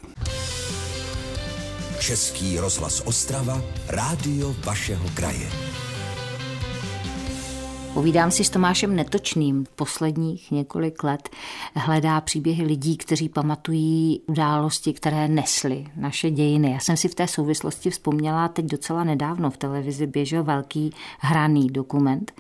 Český 2.00 2.60
rozhlas 2.60 3.02
Ostrava, 3.06 3.62
rádio 3.88 4.56
vašeho 4.66 5.10
kraje. 5.14 5.67
Povídám 7.98 8.32
si 8.32 8.44
s 8.44 8.50
Tomášem 8.50 8.96
Netočným. 8.96 9.66
Posledních 9.76 10.52
několik 10.52 11.04
let 11.04 11.30
hledá 11.76 12.22
příběhy 12.22 12.64
lidí, 12.64 12.98
kteří 12.98 13.30
pamatují 13.30 14.22
události, 14.28 14.94
které 14.94 15.28
nesly 15.28 15.86
naše 15.96 16.32
dějiny. 16.32 16.72
Já 16.72 16.80
jsem 16.80 16.98
si 16.98 17.08
v 17.08 17.16
té 17.16 17.28
souvislosti 17.28 17.90
vzpomněla 17.90 18.48
teď 18.48 18.66
docela 18.66 19.04
nedávno 19.04 19.50
v 19.50 19.58
televizi 19.58 20.08
běžel 20.08 20.44
velký 20.44 20.94
hraný 21.20 21.68
dokument 21.68 22.32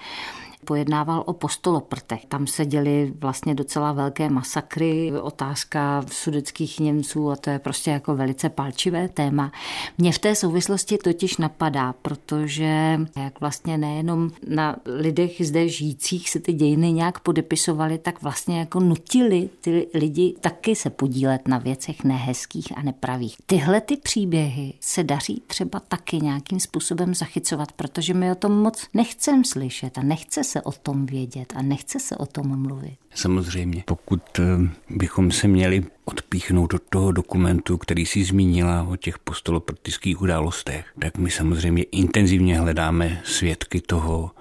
pojednával 0.67 1.23
o 1.25 1.33
postoloprtech. 1.33 2.25
Tam 2.25 2.47
se 2.47 2.65
děly 2.65 3.13
vlastně 3.19 3.55
docela 3.55 3.91
velké 3.91 4.29
masakry, 4.29 5.11
otázka 5.21 6.05
sudeckých 6.11 6.79
Němců 6.79 7.31
a 7.31 7.35
to 7.35 7.49
je 7.49 7.59
prostě 7.59 7.91
jako 7.91 8.15
velice 8.15 8.49
palčivé 8.49 9.09
téma. 9.09 9.51
Mě 9.97 10.11
v 10.11 10.19
té 10.19 10.35
souvislosti 10.35 10.97
totiž 10.97 11.37
napadá, 11.37 11.93
protože 11.93 12.99
jak 13.15 13.39
vlastně 13.39 13.77
nejenom 13.77 14.31
na 14.47 14.75
lidech 14.85 15.47
zde 15.47 15.69
žijících 15.69 16.29
se 16.29 16.39
ty 16.39 16.53
dějiny 16.53 16.91
nějak 16.91 17.19
podepisovaly, 17.19 17.97
tak 17.97 18.21
vlastně 18.21 18.59
jako 18.59 18.79
nutili 18.79 19.49
ty 19.61 19.87
lidi 19.93 20.35
taky 20.41 20.75
se 20.75 20.89
podílet 20.89 21.47
na 21.47 21.57
věcech 21.57 22.03
nehezkých 22.03 22.77
a 22.77 22.81
nepravých. 22.81 23.35
Tyhle 23.45 23.81
ty 23.81 23.97
příběhy 23.97 24.73
se 24.79 25.03
daří 25.03 25.43
třeba 25.47 25.79
taky 25.79 26.17
nějakým 26.17 26.59
způsobem 26.59 27.15
zachycovat, 27.15 27.71
protože 27.71 28.13
my 28.13 28.31
o 28.31 28.35
tom 28.35 28.51
moc 28.51 28.87
nechcem 28.93 29.43
slyšet 29.43 29.97
a 29.97 30.01
nechce 30.01 30.43
se 30.43 30.56
o 30.61 30.71
tom 30.71 31.05
vědět 31.05 31.53
a 31.55 31.61
nechce 31.61 31.99
se 31.99 32.15
o 32.15 32.25
tom 32.25 32.61
mluvit. 32.61 32.97
Samozřejmě, 33.15 33.83
pokud 33.85 34.39
eh, 34.39 34.43
bychom 34.89 35.31
se 35.31 35.47
měli 35.47 35.85
odpíchnout 36.05 36.73
od 36.73 36.81
toho 36.89 37.11
dokumentu, 37.11 37.77
který 37.77 38.05
si 38.05 38.23
zmínila 38.23 38.83
o 38.83 38.95
těch 38.95 39.19
postoloprtických 39.19 40.21
událostech, 40.21 40.85
tak 40.99 41.17
my 41.17 41.31
samozřejmě 41.31 41.83
intenzivně 41.83 42.59
hledáme 42.59 43.21
svědky 43.25 43.81
toho, 43.81 44.31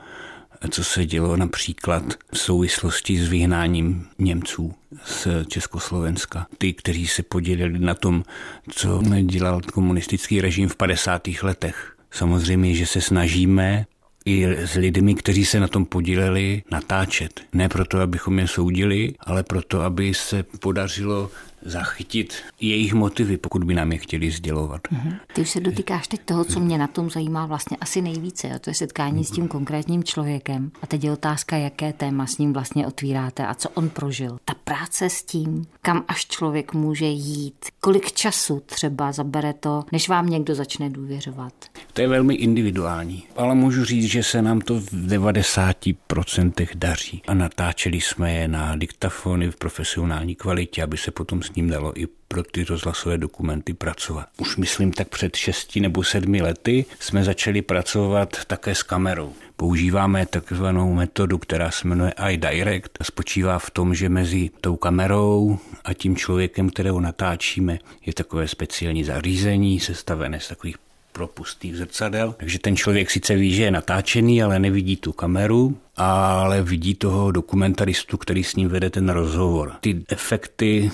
co 0.71 0.85
se 0.85 1.07
dělo 1.07 1.37
například 1.37 2.03
v 2.33 2.39
souvislosti 2.39 3.19
s 3.19 3.29
vyhnáním 3.29 4.07
Němců 4.19 4.75
z 5.05 5.27
Československa. 5.49 6.47
Ty, 6.59 6.73
kteří 6.73 7.07
se 7.07 7.23
podělili 7.23 7.79
na 7.79 7.95
tom, 7.95 8.23
co 8.71 9.03
dělal 9.23 9.61
komunistický 9.61 10.41
režim 10.41 10.69
v 10.69 10.77
50. 10.77 11.29
letech. 11.43 11.97
Samozřejmě, 12.11 12.75
že 12.75 12.87
se 12.87 13.01
snažíme 13.01 13.87
i 14.27 14.47
s 14.47 14.75
lidmi, 14.75 15.15
kteří 15.15 15.45
se 15.45 15.61
na 15.61 15.69
tom 15.69 15.85
podíleli, 15.85 16.63
natáčet. 16.71 17.41
Ne 17.53 17.69
proto, 17.69 18.01
abychom 18.01 18.39
je 18.39 18.49
soudili, 18.49 19.15
ale 19.21 19.43
proto, 19.43 19.81
aby 19.81 20.15
se 20.15 20.43
podařilo 20.43 21.31
zachytit 21.67 22.35
jejich 22.61 22.95
motivy, 22.95 23.37
pokud 23.37 23.65
by 23.65 23.75
nám 23.75 23.93
je 23.93 23.99
chtěli 23.99 24.31
sdělovat. 24.31 24.81
Mm-hmm. 24.93 25.17
Ty 25.33 25.41
už 25.41 25.51
se 25.51 25.61
dotýkáš 25.61 26.09
teď 26.09 26.21
toho, 26.25 26.45
co 26.45 26.61
mě 26.61 26.79
na 26.79 26.87
tom 26.87 27.11
zajímá 27.11 27.47
vlastně 27.47 27.77
asi 27.81 28.03
nejvíce, 28.03 28.51
a 28.51 28.59
to 28.59 28.71
je 28.71 28.75
setkání 28.75 29.25
s 29.25 29.31
tím 29.31 29.49
konkrétním 29.49 30.05
člověkem. 30.05 30.71
A 30.83 30.87
teď 30.87 31.05
je 31.05 31.13
otázka, 31.13 31.57
jaké 31.57 31.93
téma 31.93 32.27
s 32.27 32.39
ním 32.39 32.53
vlastně 32.53 32.87
otvíráte 32.87 33.47
a 33.47 33.55
co 33.55 33.69
on 33.69 33.89
prožil. 33.89 34.39
Ta 34.45 34.55
práce 34.65 35.11
s 35.11 35.23
tím, 35.23 35.67
kam 35.83 36.05
až 36.09 36.27
člověk 36.27 36.75
může 36.75 37.07
jít, 37.07 37.65
kolik 37.81 38.13
času 38.13 38.63
třeba 38.67 39.13
zabere 39.13 39.53
to, 39.53 39.85
než 39.93 40.09
vám 40.09 40.27
někdo 40.27 40.55
začne 40.55 40.91
důvěřovat. 40.91 41.53
To 41.93 42.01
je 42.01 42.09
velmi 42.09 42.35
individuální, 42.35 43.25
ale 43.37 43.55
můžu 43.55 43.85
říct, 43.85 44.05
že 44.05 44.23
se 44.23 44.43
nám 44.43 44.61
to 44.61 44.81
v 44.81 44.93
90% 44.93 46.69
daří 46.75 47.23
a 47.29 47.35
natáčeli 47.35 48.01
jsme 48.01 48.33
je 48.33 48.49
na 48.49 48.77
diktafony 48.77 49.51
v 49.51 49.57
profesionální 49.57 50.35
kvalitě, 50.35 50.83
aby 50.83 50.97
se 50.97 51.11
potom 51.11 51.43
s 51.43 51.51
ním 51.57 51.71
dalo 51.71 52.01
i 52.01 52.07
pro 52.29 52.43
ty 52.43 52.65
rozhlasové 52.65 53.19
dokumenty 53.19 53.75
pracovat. 53.75 54.27
Už 54.39 54.57
myslím 54.57 54.93
tak 54.93 55.09
před 55.09 55.37
šesti 55.37 55.81
nebo 55.81 56.05
sedmi 56.05 56.43
lety 56.43 56.85
jsme 57.01 57.25
začali 57.25 57.63
pracovat 57.63 58.37
také 58.47 58.75
s 58.75 58.83
kamerou. 58.83 59.33
Používáme 59.57 60.27
takzvanou 60.27 60.95
metodu, 60.95 61.39
která 61.39 61.71
se 61.71 61.89
jmenuje 61.89 62.13
iDirect 62.31 62.99
a 63.01 63.05
spočívá 63.05 63.59
v 63.59 63.71
tom, 63.71 63.95
že 63.95 64.09
mezi 64.09 64.51
tou 64.61 64.77
kamerou 64.77 65.59
a 65.85 65.95
tím 65.95 66.17
člověkem, 66.17 66.71
kterého 66.71 67.01
natáčíme, 67.01 67.79
je 68.07 68.15
takové 68.15 68.49
speciální 68.49 69.05
zařízení 69.05 69.81
sestavené 69.81 70.41
z 70.41 70.49
takových 70.49 70.77
propustných 71.13 71.77
zrcadel. 71.77 72.35
Takže 72.39 72.59
ten 72.59 72.77
člověk 72.77 73.11
sice 73.11 73.35
ví, 73.35 73.55
že 73.55 73.63
je 73.63 73.71
natáčený, 73.71 74.43
ale 74.43 74.59
nevidí 74.59 74.97
tu 74.97 75.13
kameru, 75.13 75.79
ale 75.97 76.63
vidí 76.63 76.95
toho 76.95 77.31
dokumentaristu, 77.31 78.17
který 78.17 78.45
s 78.45 78.57
ním 78.57 78.69
vede 78.69 78.91
ten 78.91 79.09
rozhovor. 79.09 79.73
Ty 79.81 80.05
efekty 80.09 80.91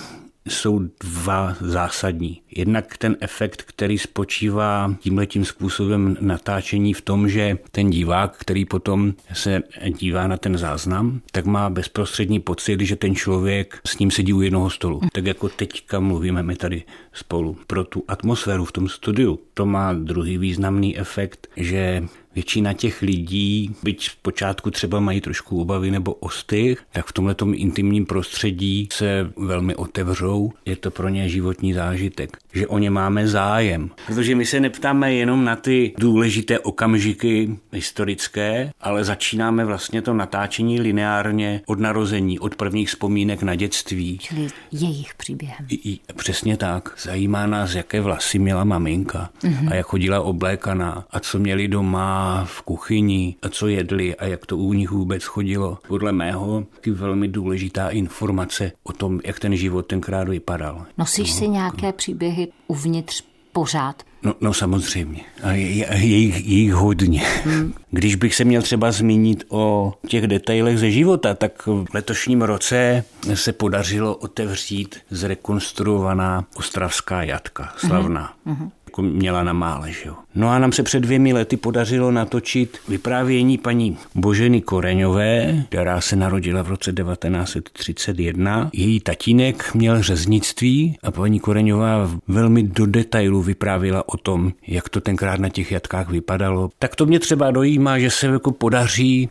jsou 0.49 0.81
dva 1.01 1.57
zásadní. 1.61 2.41
Jednak 2.57 2.97
ten 2.97 3.17
efekt, 3.21 3.63
který 3.63 3.99
spočívá 3.99 4.95
tímhletím 5.01 5.45
způsobem 5.45 6.17
natáčení 6.21 6.95
v 6.95 7.01
tom, 7.01 7.29
že 7.29 7.59
ten 7.71 7.91
divák, 7.91 8.37
který 8.39 8.65
potom 8.65 9.15
se 9.33 9.63
dívá 9.99 10.27
na 10.27 10.37
ten 10.37 10.59
záznam, 10.59 11.21
tak 11.33 11.45
má 11.45 11.71
bezprostřední 11.71 12.41
pocit, 12.41 12.81
že 12.81 12.97
ten 12.97 13.15
člověk 13.15 13.81
s 13.87 13.99
ním 13.99 14.11
sedí 14.11 14.33
u 14.33 14.41
jednoho 14.41 14.71
stolu. 14.71 15.01
Tak 15.13 15.27
jako 15.27 15.49
teďka 15.49 16.01
mluvíme 16.01 16.43
my 16.43 16.57
tady 16.57 16.83
spolu. 17.13 17.57
Pro 17.67 17.85
tu 17.85 18.05
atmosféru 18.09 18.65
v 18.65 18.73
tom 18.73 18.89
studiu 18.89 19.39
to 19.55 19.67
má 19.67 19.93
druhý 19.93 20.39
významný 20.39 20.99
efekt, 20.99 21.49
že 21.57 22.05
Většina 22.35 22.73
těch 22.73 23.03
lidí, 23.03 23.75
byť 23.83 24.11
počátku 24.23 24.71
třeba 24.71 25.01
mají 25.01 25.21
trošku 25.21 25.61
obavy 25.61 25.91
nebo 25.91 26.13
ostych, 26.13 26.79
tak 26.93 27.07
v 27.07 27.13
tomhle 27.13 27.35
intimním 27.53 28.07
prostředí 28.07 28.89
se 28.93 29.31
velmi 29.37 29.75
otevřou. 29.75 30.53
Je 30.65 30.77
to 30.77 30.91
pro 30.91 31.09
ně 31.09 31.29
životní 31.29 31.73
zážitek, 31.73 32.37
že 32.53 32.67
o 32.67 32.79
ně 32.79 32.91
máme 32.91 33.29
zájem. 33.29 33.91
Protože 34.07 34.35
my 34.35 34.47
se 34.47 34.61
neptáme 34.61 35.15
jenom 35.15 35.45
na 35.45 35.57
ty 35.57 35.93
důležité 35.99 36.59
okamžiky 36.59 37.57
historické, 37.73 38.73
ale 38.81 39.05
začínáme 39.05 39.65
vlastně 39.65 40.03
to 40.03 40.15
natáčení 40.15 40.81
lineárně 40.81 41.61
od 41.67 41.81
narození, 41.81 42.39
od 42.39 42.55
prvních 42.55 42.89
vzpomínek 42.89 43.43
na 43.43 43.55
dětství. 43.55 44.19
Čili 44.19 44.49
jejich 44.73 45.15
příběhem. 45.15 45.67
I, 45.71 45.99
přesně 46.17 46.57
tak. 46.57 46.95
Zajímá 47.03 47.47
nás, 47.47 47.75
jaké 47.75 48.01
vlasy 48.01 48.39
měla 48.39 48.65
maminka 48.65 49.31
mm-hmm. 49.43 49.69
a 49.71 49.75
jak 49.75 49.87
chodila 49.87 50.21
oblékaná 50.21 51.05
a 51.11 51.21
co 51.21 51.39
měli 51.39 51.69
doma 51.69 52.22
v 52.45 52.63
kuchyni 52.63 53.37
a 53.43 53.49
co 53.49 53.69
jedli 53.69 54.17
a 54.17 54.25
jak 54.27 54.47
to 54.47 54.57
u 54.57 54.73
nich 54.73 54.91
vůbec 54.91 55.25
chodilo. 55.25 55.79
Podle 55.89 56.13
mého 56.13 56.67
je 56.87 56.93
velmi 56.93 57.29
důležitá 57.29 57.89
informace 57.89 58.73
o 58.83 58.93
tom, 58.93 59.21
jak 59.25 59.41
ten 59.41 59.57
život 59.57 59.87
tenkrát 59.87 60.29
vypadal. 60.29 60.87
Nosíš 60.99 61.31
no, 61.31 61.39
si 61.39 61.49
nějaké 61.49 61.87
no. 61.87 61.93
příběhy 61.93 62.49
uvnitř 62.67 63.25
pořád? 63.53 64.03
No, 64.23 64.35
no 64.41 64.55
samozřejmě. 64.55 65.21
A 65.43 65.53
je, 65.53 65.87
je, 65.97 66.17
jich, 66.17 66.49
je 66.49 66.59
jich 66.59 66.73
hodně. 66.73 67.23
Hmm. 67.45 67.75
Když 67.91 68.15
bych 68.15 68.35
se 68.35 68.45
měl 68.45 68.63
třeba 68.63 68.93
zmínit 68.93 69.45
o 69.49 69.95
těch 70.07 70.27
detailech 70.27 70.79
ze 70.79 70.91
života, 70.91 71.35
tak 71.35 71.67
v 71.67 71.95
letošním 71.95 72.43
roce 72.43 73.05
se 73.35 73.53
podařilo 73.53 74.17
otevřít 74.17 74.97
zrekonstruovaná 75.11 76.45
ostravská 76.57 77.23
jatka, 77.23 77.73
slavná. 77.77 78.35
Hmm 78.47 78.71
jako 78.93 79.03
měla 79.03 79.43
na 79.43 79.53
mále. 79.53 79.93
Že 79.93 80.09
jo. 80.09 80.15
No 80.35 80.49
a 80.49 80.59
nám 80.59 80.73
se 80.73 80.83
před 80.83 81.01
dvěmi 81.01 81.33
lety 81.33 81.57
podařilo 81.57 82.11
natočit 82.11 82.79
vyprávění 82.89 83.59
paní 83.59 83.97
Boženy 84.15 84.61
Koreňové, 84.61 85.65
která 85.69 86.01
se 86.01 86.17
narodila 86.17 86.63
v 86.63 86.69
roce 86.69 86.93
1931. 86.93 88.71
Její 88.73 89.01
tatínek 89.01 89.75
měl 89.75 90.03
řeznictví 90.03 90.97
a 91.03 91.11
paní 91.11 91.41
Koreňová 91.41 92.11
velmi 92.29 92.63
do 92.63 92.87
detailu 92.87 93.43
vyprávěla 93.43 94.09
o 94.09 94.17
tom, 94.17 94.53
jak 94.67 94.89
to 94.89 95.01
tenkrát 95.01 95.41
na 95.41 95.49
těch 95.49 95.73
jatkách 95.73 96.11
vypadalo. 96.11 96.71
Tak 96.79 96.97
to 96.97 97.07
mě 97.07 97.19
třeba 97.19 97.51
dojímá, 97.51 97.99
že 97.99 98.11
se 98.11 98.27
jako 98.27 98.53
podaří 98.53 99.29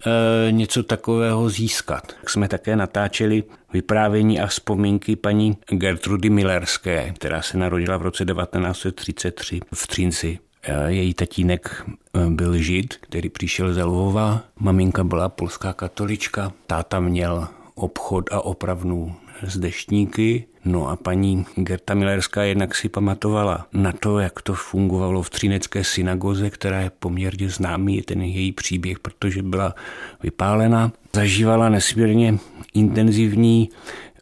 e, 0.48 0.52
něco 0.52 0.84
takového 0.84 1.50
získat. 1.50 2.14
Tak 2.22 2.30
jsme 2.30 2.48
také 2.48 2.76
natáčeli 2.76 3.44
vyprávění 3.74 4.40
a 4.40 4.48
vzpomínky 4.48 5.16
paní 5.16 5.58
Gertrudy 5.70 6.30
Millerské, 6.30 7.14
která 7.16 7.42
se 7.42 7.58
narodila 7.58 7.98
v 7.98 8.02
roce 8.02 8.26
1933 8.26 9.60
v 9.74 9.88
Třínci 9.88 10.40
Její 10.88 11.14
tatínek 11.14 11.86
eh, 12.14 12.30
byl 12.30 12.58
žid, 12.58 12.98
který 13.02 13.30
přišel 13.30 13.74
ze 13.74 13.84
Lvova, 13.84 14.44
maminka 14.60 15.04
byla 15.04 15.30
polská 15.30 15.74
katolička, 15.74 16.54
táta 16.68 17.00
měl 17.00 17.48
obchod 17.76 18.30
a 18.32 18.42
opravnu 18.42 19.16
z 19.44 19.58
deštníky. 19.58 20.46
No 20.66 20.90
a 20.90 20.96
paní 20.96 21.46
Gerta 21.56 21.94
Millerská 21.94 22.44
jednak 22.44 22.76
si 22.76 22.90
pamatovala 22.90 23.68
na 23.74 23.92
to, 23.92 24.20
jak 24.20 24.42
to 24.42 24.54
fungovalo 24.54 25.24
v 25.24 25.30
Třinecké 25.30 25.84
synagoze, 25.84 26.50
která 26.50 26.82
je 26.82 26.92
poměrně 27.00 27.50
známý, 27.50 28.02
ten 28.02 28.22
její 28.22 28.52
příběh, 28.52 29.00
protože 29.00 29.44
byla 29.44 29.76
vypálena. 30.24 30.92
Zažívala 31.16 31.70
nesmírně 31.70 32.38
intenzivní 32.74 33.70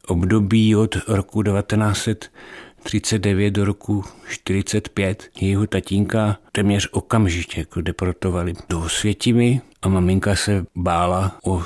období 0.07 0.75
od 0.75 0.97
roku 1.07 1.43
1939 1.43 3.51
do 3.51 3.65
roku 3.65 4.03
45. 4.29 5.29
Jeho 5.41 5.67
tatínka 5.67 6.37
téměř 6.51 6.89
okamžitě 6.91 7.59
jako 7.59 7.81
deportovali 7.81 8.53
do 8.69 8.89
Světimi 8.89 9.61
a 9.81 9.89
maminka 9.89 10.35
se 10.35 10.65
bála 10.75 11.37
o 11.43 11.63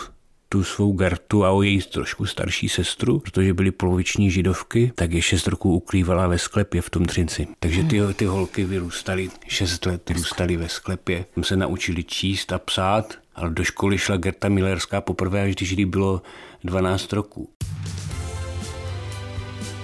tu 0.54 0.64
svou 0.64 0.92
Gertu 0.92 1.46
a 1.46 1.52
o 1.52 1.62
její 1.62 1.82
trošku 1.82 2.26
starší 2.26 2.70
sestru, 2.70 3.20
protože 3.20 3.54
byly 3.54 3.72
poloviční 3.72 4.32
židovky, 4.32 4.92
tak 4.96 5.12
je 5.12 5.22
šest 5.22 5.48
roků 5.48 5.76
ukrývala 5.76 6.28
ve 6.28 6.38
sklepě 6.38 6.82
v 6.82 6.90
tom 6.90 7.06
Třinci. 7.06 7.48
Takže 7.60 7.84
ty, 7.84 8.02
ty 8.14 8.26
holky 8.26 8.66
vyrůstaly, 8.66 9.30
šest 9.48 9.86
let 9.86 10.10
vyrůstaly 10.10 10.58
ve 10.58 10.70
sklepě. 10.70 11.26
Tam 11.36 11.44
se 11.44 11.56
naučili 11.56 12.04
číst 12.04 12.52
a 12.52 12.60
psát, 12.60 13.14
ale 13.36 13.50
do 13.50 13.64
školy 13.64 13.98
šla 13.98 14.18
Gerta 14.18 14.50
Millerská 14.50 15.02
poprvé, 15.02 15.42
až 15.42 15.56
když 15.56 15.72
jí 15.72 15.86
bylo 15.86 16.22
12 16.64 17.14
roků. 17.14 17.50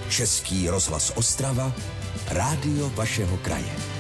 Český 0.10 0.70
rozhlas 0.70 1.14
Ostrava, 1.16 1.74
rádio 2.32 2.90
vašeho 2.90 3.38
kraje. 3.38 3.99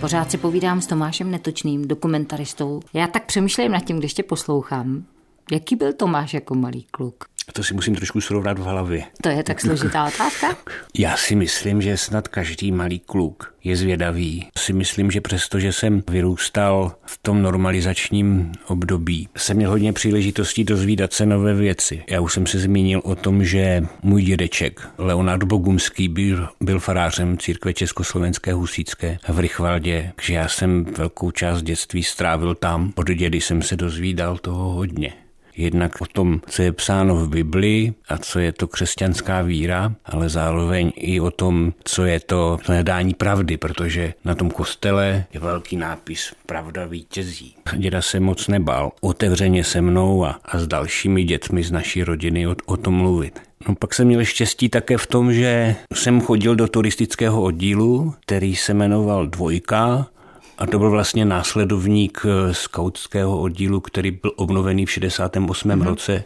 Pořád 0.00 0.30
si 0.30 0.38
povídám 0.38 0.80
s 0.80 0.86
Tomášem 0.86 1.30
Netočným, 1.30 1.88
dokumentaristou. 1.88 2.80
Já 2.92 3.06
tak 3.06 3.26
přemýšlím 3.26 3.72
nad 3.72 3.84
tím, 3.84 3.98
když 3.98 4.14
tě 4.14 4.22
poslouchám. 4.22 5.04
Jaký 5.52 5.76
byl 5.76 5.92
Tomáš 5.92 6.34
jako 6.34 6.54
malý 6.54 6.86
kluk? 6.90 7.24
To 7.52 7.62
si 7.62 7.74
musím 7.74 7.94
trošku 7.94 8.20
srovnat 8.20 8.58
v 8.58 8.62
hlavě. 8.62 9.02
To 9.22 9.28
je 9.28 9.42
tak 9.42 9.60
složitá 9.60 10.04
otázka? 10.04 10.56
Já 10.98 11.16
si 11.16 11.34
myslím, 11.34 11.82
že 11.82 11.96
snad 11.96 12.28
každý 12.28 12.72
malý 12.72 12.98
kluk 12.98 13.54
je 13.64 13.76
zvědavý. 13.76 14.48
Si 14.58 14.72
myslím, 14.72 15.10
že 15.10 15.20
přesto, 15.20 15.60
že 15.60 15.72
jsem 15.72 16.02
vyrůstal 16.10 16.94
v 17.06 17.18
tom 17.22 17.42
normalizačním 17.42 18.52
období, 18.66 19.28
jsem 19.36 19.56
měl 19.56 19.70
hodně 19.70 19.92
příležitostí 19.92 20.64
dozvídat 20.64 21.12
se 21.12 21.26
nové 21.26 21.54
věci. 21.54 22.02
Já 22.10 22.20
už 22.20 22.32
jsem 22.32 22.46
se 22.46 22.58
zmínil 22.58 23.00
o 23.04 23.14
tom, 23.14 23.44
že 23.44 23.84
můj 24.02 24.22
dědeček 24.22 24.88
Leonard 24.98 25.42
Bogumský 25.42 26.08
byl, 26.08 26.48
byl 26.60 26.80
farářem 26.80 27.38
církve 27.38 27.74
Československé 27.74 28.52
husícké 28.52 29.18
v 29.28 29.38
Rychvaldě, 29.38 30.12
že 30.22 30.34
já 30.34 30.48
jsem 30.48 30.84
velkou 30.84 31.30
část 31.30 31.62
dětství 31.62 32.02
strávil 32.02 32.54
tam. 32.54 32.92
Od 32.96 33.10
dědy 33.10 33.40
jsem 33.40 33.62
se 33.62 33.76
dozvídal 33.76 34.38
toho 34.38 34.70
hodně. 34.72 35.12
Jednak 35.56 36.00
o 36.00 36.06
tom, 36.06 36.40
co 36.46 36.62
je 36.62 36.72
psáno 36.72 37.16
v 37.16 37.28
Biblii 37.28 37.94
a 38.08 38.18
co 38.18 38.38
je 38.38 38.52
to 38.52 38.68
křesťanská 38.68 39.42
víra, 39.42 39.94
ale 40.04 40.28
zároveň 40.28 40.92
i 40.96 41.20
o 41.20 41.30
tom, 41.30 41.72
co 41.84 42.04
je 42.04 42.20
to 42.20 42.58
hledání 42.66 43.14
pravdy, 43.14 43.56
protože 43.56 44.14
na 44.24 44.34
tom 44.34 44.50
kostele 44.50 45.24
je 45.34 45.40
velký 45.40 45.76
nápis 45.76 46.32
Pravda 46.46 46.86
vítězí. 46.86 47.54
Děda 47.76 48.02
se 48.02 48.20
moc 48.20 48.48
nebál 48.48 48.92
otevřeně 49.00 49.64
se 49.64 49.80
mnou 49.80 50.24
a, 50.24 50.38
a 50.44 50.58
s 50.58 50.66
dalšími 50.66 51.24
dětmi 51.24 51.62
z 51.62 51.70
naší 51.70 52.04
rodiny 52.04 52.46
o, 52.46 52.56
o 52.66 52.76
tom 52.76 52.94
mluvit. 52.94 53.40
No 53.68 53.74
pak 53.74 53.94
jsem 53.94 54.06
měl 54.06 54.24
štěstí 54.24 54.68
také 54.68 54.98
v 54.98 55.06
tom, 55.06 55.32
že 55.32 55.76
jsem 55.94 56.20
chodil 56.20 56.56
do 56.56 56.68
turistického 56.68 57.42
oddílu, 57.42 58.14
který 58.20 58.56
se 58.56 58.74
jmenoval 58.74 59.26
Dvojka 59.26 60.06
a 60.60 60.66
to 60.66 60.78
byl 60.78 60.90
vlastně 60.90 61.24
následovník 61.24 62.22
eh, 62.24 62.54
skautského 62.54 63.40
oddílu, 63.40 63.80
který 63.80 64.10
byl 64.10 64.32
obnovený 64.36 64.86
v 64.86 64.90
68. 64.90 65.68
Mm-hmm. 65.68 65.82
roce 65.82 66.24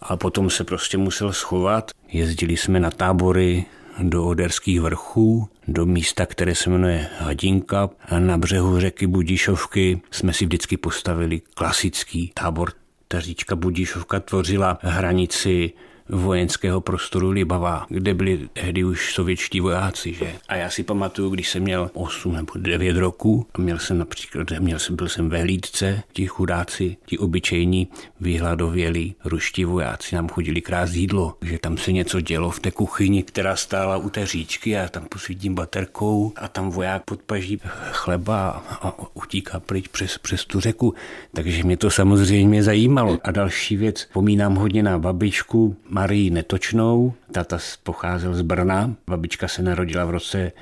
a 0.00 0.16
potom 0.16 0.50
se 0.50 0.64
prostě 0.64 0.98
musel 0.98 1.32
schovat. 1.32 1.90
Jezdili 2.08 2.56
jsme 2.56 2.80
na 2.80 2.90
tábory 2.90 3.64
do 4.02 4.24
Oderských 4.24 4.80
vrchů, 4.80 5.48
do 5.68 5.86
místa, 5.86 6.26
které 6.26 6.54
se 6.54 6.70
jmenuje 6.70 7.08
Hadinka 7.18 7.90
a 8.08 8.18
na 8.18 8.38
břehu 8.38 8.80
řeky 8.80 9.06
Budišovky 9.06 10.00
jsme 10.10 10.32
si 10.32 10.44
vždycky 10.44 10.76
postavili 10.76 11.42
klasický 11.54 12.30
tábor. 12.34 12.72
Ta 13.08 13.20
říčka 13.20 13.56
Budišovka 13.56 14.20
tvořila 14.20 14.78
hranici 14.82 15.72
vojenského 16.08 16.80
prostoru 16.80 17.30
Libava, 17.30 17.86
kde 17.88 18.14
byli 18.14 18.48
tehdy 18.52 18.84
už 18.84 19.14
sovětští 19.14 19.60
vojáci, 19.60 20.14
že? 20.14 20.32
A 20.48 20.56
já 20.56 20.70
si 20.70 20.82
pamatuju, 20.82 21.30
když 21.30 21.48
jsem 21.50 21.62
měl 21.62 21.90
8 21.94 22.32
nebo 22.32 22.52
9 22.56 22.96
roků 22.96 23.46
a 23.54 23.60
měl 23.60 23.78
jsem 23.78 23.98
například, 23.98 24.50
měl 24.58 24.78
jsem, 24.78 24.96
byl 24.96 25.08
jsem 25.08 25.28
ve 25.28 25.40
hlídce, 25.40 26.02
ti 26.12 26.26
chudáci, 26.26 26.96
ti 27.06 27.18
obyčejní, 27.18 27.88
vyhladovělí 28.20 29.14
ruští 29.24 29.64
vojáci 29.64 30.14
nám 30.14 30.28
chodili 30.28 30.60
krást 30.60 30.94
jídlo, 30.94 31.36
že 31.42 31.58
tam 31.58 31.76
se 31.76 31.92
něco 31.92 32.20
dělo 32.20 32.50
v 32.50 32.60
té 32.60 32.70
kuchyni, 32.70 33.22
která 33.22 33.56
stála 33.56 33.96
u 33.96 34.10
té 34.10 34.26
říčky 34.26 34.78
a 34.78 34.88
tam 34.88 35.04
posvítím 35.04 35.54
baterkou 35.54 36.32
a 36.36 36.48
tam 36.48 36.70
voják 36.70 37.04
podpaží 37.04 37.60
chleba 37.90 38.64
a 38.82 38.94
utíká 39.14 39.60
pryč 39.60 39.88
přes, 39.88 40.18
přes 40.18 40.44
tu 40.44 40.60
řeku. 40.60 40.94
Takže 41.34 41.62
mě 41.64 41.76
to 41.76 41.90
samozřejmě 41.90 42.62
zajímalo. 42.62 43.18
A 43.24 43.30
další 43.30 43.76
věc, 43.76 44.08
pomínám 44.12 44.54
hodně 44.54 44.82
na 44.82 44.98
babičku, 44.98 45.76
Marii 45.94 46.30
Netočnou. 46.30 47.12
Tata 47.32 47.58
pocházel 47.82 48.34
z 48.34 48.42
Brna. 48.42 48.94
Babička 49.06 49.48
se 49.48 49.62
narodila 49.62 50.04
v 50.04 50.10
roce 50.10 50.52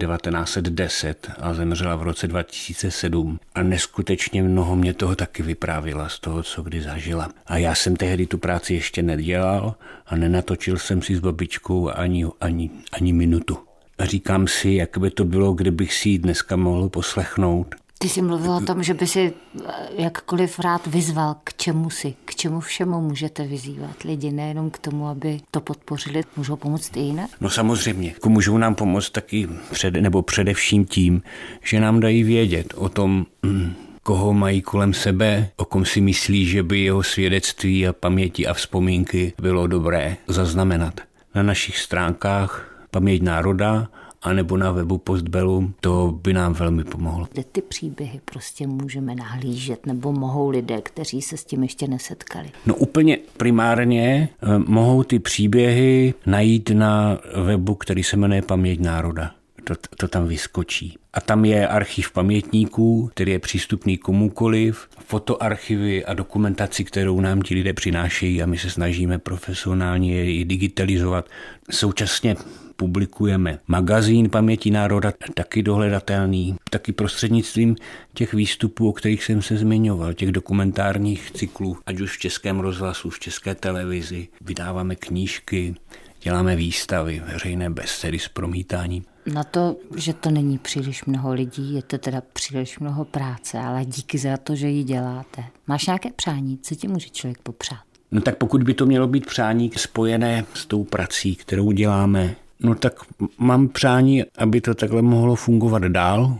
1910 0.00 1.30
a 1.40 1.54
zemřela 1.54 1.96
v 1.96 2.02
roce 2.02 2.28
2007. 2.28 3.40
A 3.54 3.62
neskutečně 3.62 4.42
mnoho 4.42 4.76
mě 4.76 4.94
toho 4.94 5.16
taky 5.16 5.42
vyprávila 5.42 6.08
z 6.08 6.18
toho, 6.18 6.42
co 6.42 6.62
kdy 6.62 6.82
zažila. 6.82 7.30
A 7.46 7.56
já 7.56 7.74
jsem 7.74 7.96
tehdy 7.96 8.26
tu 8.26 8.38
práci 8.38 8.74
ještě 8.74 9.02
nedělal 9.02 9.74
a 10.06 10.16
nenatočil 10.16 10.78
jsem 10.78 11.02
si 11.02 11.16
s 11.16 11.20
babičkou 11.20 11.90
ani, 11.90 12.26
ani, 12.40 12.70
ani 12.92 13.12
minutu. 13.12 13.58
A 13.98 14.04
říkám 14.04 14.48
si, 14.48 14.70
jak 14.70 14.98
by 14.98 15.10
to 15.10 15.24
bylo, 15.24 15.52
kdybych 15.52 15.94
si 15.94 16.08
ji 16.08 16.18
dneska 16.18 16.56
mohl 16.56 16.88
poslechnout 16.88 17.74
ty 18.02 18.08
jsi 18.08 18.22
mluvil 18.22 18.52
o 18.52 18.60
tom, 18.60 18.82
že 18.82 18.94
by 18.94 19.06
si 19.06 19.32
eh, 19.32 19.72
jakkoliv 19.98 20.58
rád 20.58 20.86
vyzval, 20.86 21.36
k 21.44 21.54
čemu 21.54 21.90
si, 21.90 22.14
k 22.24 22.34
čemu 22.34 22.60
všemu 22.60 23.00
můžete 23.00 23.46
vyzývat 23.46 24.02
lidi, 24.02 24.30
nejenom 24.30 24.70
k 24.70 24.78
tomu, 24.78 25.08
aby 25.08 25.40
to 25.50 25.60
podpořili, 25.60 26.22
můžou 26.36 26.56
pomoct 26.56 26.96
i 26.96 27.00
jinak? 27.00 27.30
No 27.40 27.50
samozřejmě, 27.50 28.08
jako 28.08 28.28
můžou 28.28 28.58
nám 28.58 28.74
pomoct 28.74 29.10
taky 29.10 29.48
před, 29.70 29.94
nebo 29.94 30.22
především 30.22 30.84
tím, 30.84 31.22
že 31.64 31.80
nám 31.80 32.00
dají 32.00 32.22
vědět 32.22 32.74
o 32.76 32.88
tom, 32.88 33.26
koho 34.02 34.34
mají 34.34 34.62
kolem 34.62 34.94
sebe, 34.94 35.50
o 35.56 35.64
kom 35.64 35.84
si 35.84 36.00
myslí, 36.00 36.46
že 36.46 36.62
by 36.62 36.80
jeho 36.80 37.02
svědectví 37.02 37.88
a 37.88 37.92
paměti 37.92 38.46
a 38.46 38.54
vzpomínky 38.54 39.32
bylo 39.40 39.66
dobré 39.66 40.16
zaznamenat. 40.28 41.00
Na 41.34 41.42
našich 41.42 41.78
stránkách 41.78 42.72
Paměť 42.92 43.22
národa 43.22 43.88
anebo 44.22 44.56
na 44.56 44.72
webu 44.72 44.98
Postbellum, 44.98 45.74
to 45.80 46.18
by 46.22 46.32
nám 46.32 46.52
velmi 46.52 46.84
pomohlo. 46.84 47.28
Kde 47.32 47.44
ty 47.44 47.62
příběhy 47.62 48.20
prostě 48.24 48.66
můžeme 48.66 49.14
nahlížet, 49.14 49.86
nebo 49.86 50.12
mohou 50.12 50.50
lidé, 50.50 50.80
kteří 50.80 51.22
se 51.22 51.36
s 51.36 51.44
tím 51.44 51.62
ještě 51.62 51.88
nesetkali? 51.88 52.50
No 52.66 52.74
úplně 52.74 53.18
primárně 53.36 54.28
eh, 54.42 54.58
mohou 54.58 55.02
ty 55.02 55.18
příběhy 55.18 56.14
najít 56.26 56.70
na 56.70 57.18
webu, 57.44 57.74
který 57.74 58.02
se 58.02 58.16
jmenuje 58.16 58.42
Paměť 58.42 58.80
národa. 58.80 59.30
To, 59.64 59.74
to 59.96 60.08
tam 60.08 60.26
vyskočí. 60.26 60.98
A 61.12 61.20
tam 61.20 61.44
je 61.44 61.68
archiv 61.68 62.10
pamětníků, 62.12 63.10
který 63.12 63.32
je 63.32 63.38
přístupný 63.38 63.98
komukoliv, 63.98 64.88
fotoarchivy 65.06 66.04
a 66.04 66.14
dokumentaci, 66.14 66.84
kterou 66.84 67.20
nám 67.20 67.42
ti 67.42 67.54
lidé 67.54 67.72
přinášejí 67.72 68.42
a 68.42 68.46
my 68.46 68.58
se 68.58 68.70
snažíme 68.70 69.18
profesionálně 69.18 70.24
je 70.24 70.44
digitalizovat. 70.44 71.28
Současně 71.70 72.36
publikujeme 72.82 73.58
magazín 73.66 74.30
Paměti 74.30 74.70
národa, 74.70 75.12
taky 75.34 75.62
dohledatelný, 75.62 76.56
taky 76.70 76.92
prostřednictvím 76.92 77.76
těch 78.14 78.34
výstupů, 78.34 78.88
o 78.88 78.92
kterých 78.92 79.24
jsem 79.24 79.42
se 79.42 79.56
zmiňoval, 79.56 80.14
těch 80.14 80.32
dokumentárních 80.32 81.30
cyklů, 81.30 81.76
ať 81.86 82.00
už 82.00 82.16
v 82.16 82.20
českém 82.20 82.60
rozhlasu, 82.60 83.10
v 83.10 83.18
české 83.18 83.54
televizi, 83.54 84.28
vydáváme 84.40 84.96
knížky, 84.96 85.74
děláme 86.22 86.56
výstavy, 86.56 87.22
veřejné 87.32 87.70
besedy 87.70 88.18
s 88.18 88.28
promítáním. 88.28 89.04
Na 89.34 89.44
to, 89.44 89.76
že 89.96 90.12
to 90.12 90.30
není 90.30 90.58
příliš 90.58 91.04
mnoho 91.04 91.32
lidí, 91.32 91.74
je 91.74 91.82
to 91.82 91.98
teda 91.98 92.22
příliš 92.32 92.78
mnoho 92.78 93.04
práce, 93.04 93.58
ale 93.58 93.84
díky 93.84 94.18
za 94.18 94.36
to, 94.36 94.56
že 94.56 94.68
ji 94.68 94.84
děláte. 94.84 95.44
Máš 95.66 95.86
nějaké 95.86 96.08
přání, 96.16 96.58
co 96.58 96.74
ti 96.74 96.88
může 96.88 97.08
člověk 97.08 97.38
popřát? 97.42 97.80
No 98.12 98.20
tak 98.20 98.36
pokud 98.36 98.62
by 98.62 98.74
to 98.74 98.86
mělo 98.86 99.06
být 99.08 99.26
přání 99.26 99.70
spojené 99.76 100.44
s 100.54 100.66
tou 100.66 100.84
prací, 100.84 101.36
kterou 101.36 101.72
děláme, 101.72 102.34
No 102.62 102.74
tak 102.74 102.92
mám 103.38 103.68
přání, 103.68 104.24
aby 104.38 104.60
to 104.60 104.74
takhle 104.74 105.02
mohlo 105.02 105.36
fungovat 105.36 105.82
dál, 105.82 106.38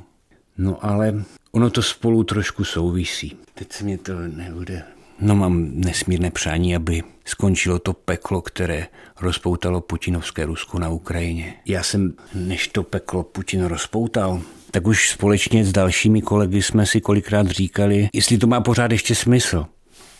no 0.58 0.84
ale 0.84 1.24
ono 1.52 1.70
to 1.70 1.82
spolu 1.82 2.24
trošku 2.24 2.64
souvisí. 2.64 3.36
Teď 3.54 3.72
se 3.72 3.84
mě 3.84 3.98
to 3.98 4.12
nebude... 4.20 4.82
No 5.20 5.36
mám 5.36 5.70
nesmírné 5.74 6.30
přání, 6.30 6.76
aby 6.76 7.02
skončilo 7.24 7.78
to 7.78 7.92
peklo, 7.92 8.42
které 8.42 8.86
rozpoutalo 9.20 9.80
putinovské 9.80 10.46
Rusko 10.46 10.78
na 10.78 10.88
Ukrajině. 10.88 11.54
Já 11.66 11.82
jsem, 11.82 12.14
než 12.34 12.68
to 12.68 12.82
peklo 12.82 13.22
Putin 13.22 13.64
rozpoutal, 13.64 14.40
tak 14.70 14.86
už 14.86 15.10
společně 15.10 15.64
s 15.64 15.72
dalšími 15.72 16.22
kolegy 16.22 16.62
jsme 16.62 16.86
si 16.86 17.00
kolikrát 17.00 17.46
říkali, 17.46 18.08
jestli 18.12 18.38
to 18.38 18.46
má 18.46 18.60
pořád 18.60 18.92
ještě 18.92 19.14
smysl 19.14 19.66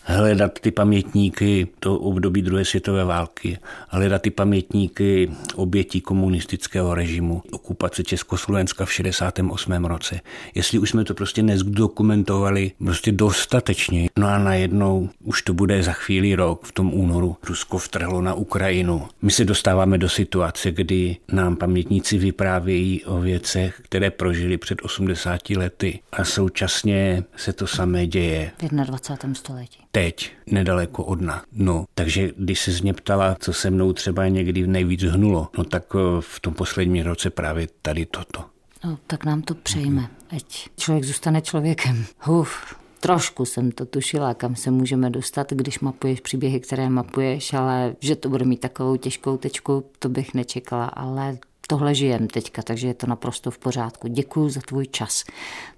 hledat 0.05 0.59
ty 0.59 0.71
pamětníky 0.71 1.69
do 1.83 1.99
období 1.99 2.43
druhé 2.43 2.65
světové 2.65 3.05
války, 3.05 3.59
hledat 3.89 4.23
ty 4.23 4.31
pamětníky 4.31 5.31
obětí 5.55 6.01
komunistického 6.01 6.95
režimu, 6.95 7.43
okupace 7.53 8.03
Československa 8.03 8.85
v 8.85 8.93
68. 8.93 9.85
roce. 9.85 10.21
Jestli 10.55 10.79
už 10.79 10.91
jsme 10.91 11.05
to 11.05 11.15
prostě 11.15 11.43
nezdokumentovali 11.43 12.73
prostě 12.79 13.13
dostatečně, 13.13 14.09
no 14.19 14.27
a 14.27 14.39
najednou 14.39 15.09
už 15.25 15.43
to 15.43 15.55
bude 15.55 15.83
za 15.83 15.93
chvíli 15.93 16.35
rok, 16.35 16.65
v 16.65 16.73
tom 16.73 16.95
únoru, 16.95 17.37
Rusko 17.49 17.79
vtrhlo 17.79 18.23
na 18.23 18.35
Ukrajinu. 18.35 19.09
My 19.23 19.31
se 19.31 19.45
dostáváme 19.45 19.99
do 19.99 20.09
situace, 20.09 20.71
kdy 20.71 21.17
nám 21.33 21.57
pamětníci 21.57 22.19
vyprávějí 22.19 23.05
o 23.05 23.21
věcech, 23.21 23.81
které 23.85 24.11
prožili 24.11 24.59
před 24.59 24.79
80 24.83 25.51
lety 25.51 26.01
a 26.13 26.25
současně 26.25 27.25
se 27.37 27.53
to 27.53 27.67
samé 27.67 28.07
děje. 28.07 28.51
V 28.59 28.69
21. 28.69 29.35
století 29.35 29.83
teď, 29.93 30.33
nedaleko 30.47 31.05
od 31.05 31.21
nás. 31.21 31.43
No, 31.53 31.85
takže 31.95 32.31
když 32.37 32.61
se 32.61 32.71
mě 32.83 32.93
ptala, 32.93 33.37
co 33.41 33.53
se 33.53 33.71
mnou 33.71 33.93
třeba 33.93 34.29
někdy 34.29 34.67
nejvíc 34.67 35.03
hnulo, 35.03 35.49
no 35.59 35.65
tak 35.65 35.85
eh, 35.95 35.99
v 36.21 36.41
tom 36.41 36.55
posledním 36.55 37.05
roce 37.05 37.31
právě 37.31 37.69
tady 37.83 38.07
toto. 38.07 38.45
No, 38.85 38.99
tak 39.07 39.25
nám 39.25 39.43
to 39.43 39.55
přejme, 39.55 40.11
ať 40.37 40.69
člověk 40.77 41.05
zůstane 41.05 41.41
člověkem. 41.43 42.05
Huf, 42.19 42.75
trošku 43.01 43.45
jsem 43.45 43.73
to 43.73 43.87
tušila, 43.87 44.35
kam 44.35 44.57
se 44.57 44.71
můžeme 44.71 45.11
dostat, 45.11 45.53
když 45.53 45.81
mapuješ 45.81 46.21
příběhy, 46.21 46.61
které 46.61 46.89
mapuješ, 46.89 47.53
ale 47.53 47.95
že 48.01 48.17
to 48.17 48.29
bude 48.29 48.45
mít 48.45 48.61
takovou 48.61 48.97
těžkou 48.97 49.37
tečku, 49.37 49.85
to 49.99 50.09
bych 50.09 50.35
nečekala, 50.35 50.87
ale 50.87 51.39
tohle 51.67 51.95
žijem 51.95 52.29
teďka, 52.29 52.63
takže 52.63 52.87
je 52.87 52.95
to 52.95 53.07
naprosto 53.07 53.51
v 53.51 53.59
pořádku. 53.59 54.09
Děkuji 54.09 54.49
za 54.49 54.61
tvůj 54.61 54.87
čas. 54.87 55.25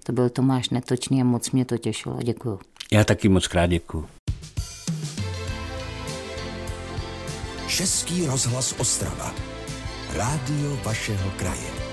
To 0.03 0.11
byl 0.11 0.29
Tomáš 0.29 0.69
Netočný 0.69 1.21
a 1.21 1.25
moc 1.25 1.51
mě 1.51 1.65
to 1.65 1.77
těšilo. 1.77 2.19
Děkuji. 2.23 2.59
Já 2.91 3.03
taky 3.03 3.29
moc 3.29 3.47
krát 3.47 3.67
děkuji. 3.67 4.07
Český 7.67 8.25
rozhlas 8.25 8.75
Ostrava. 8.77 9.33
Rádio 10.13 10.79
vašeho 10.83 11.31
kraje. 11.31 11.84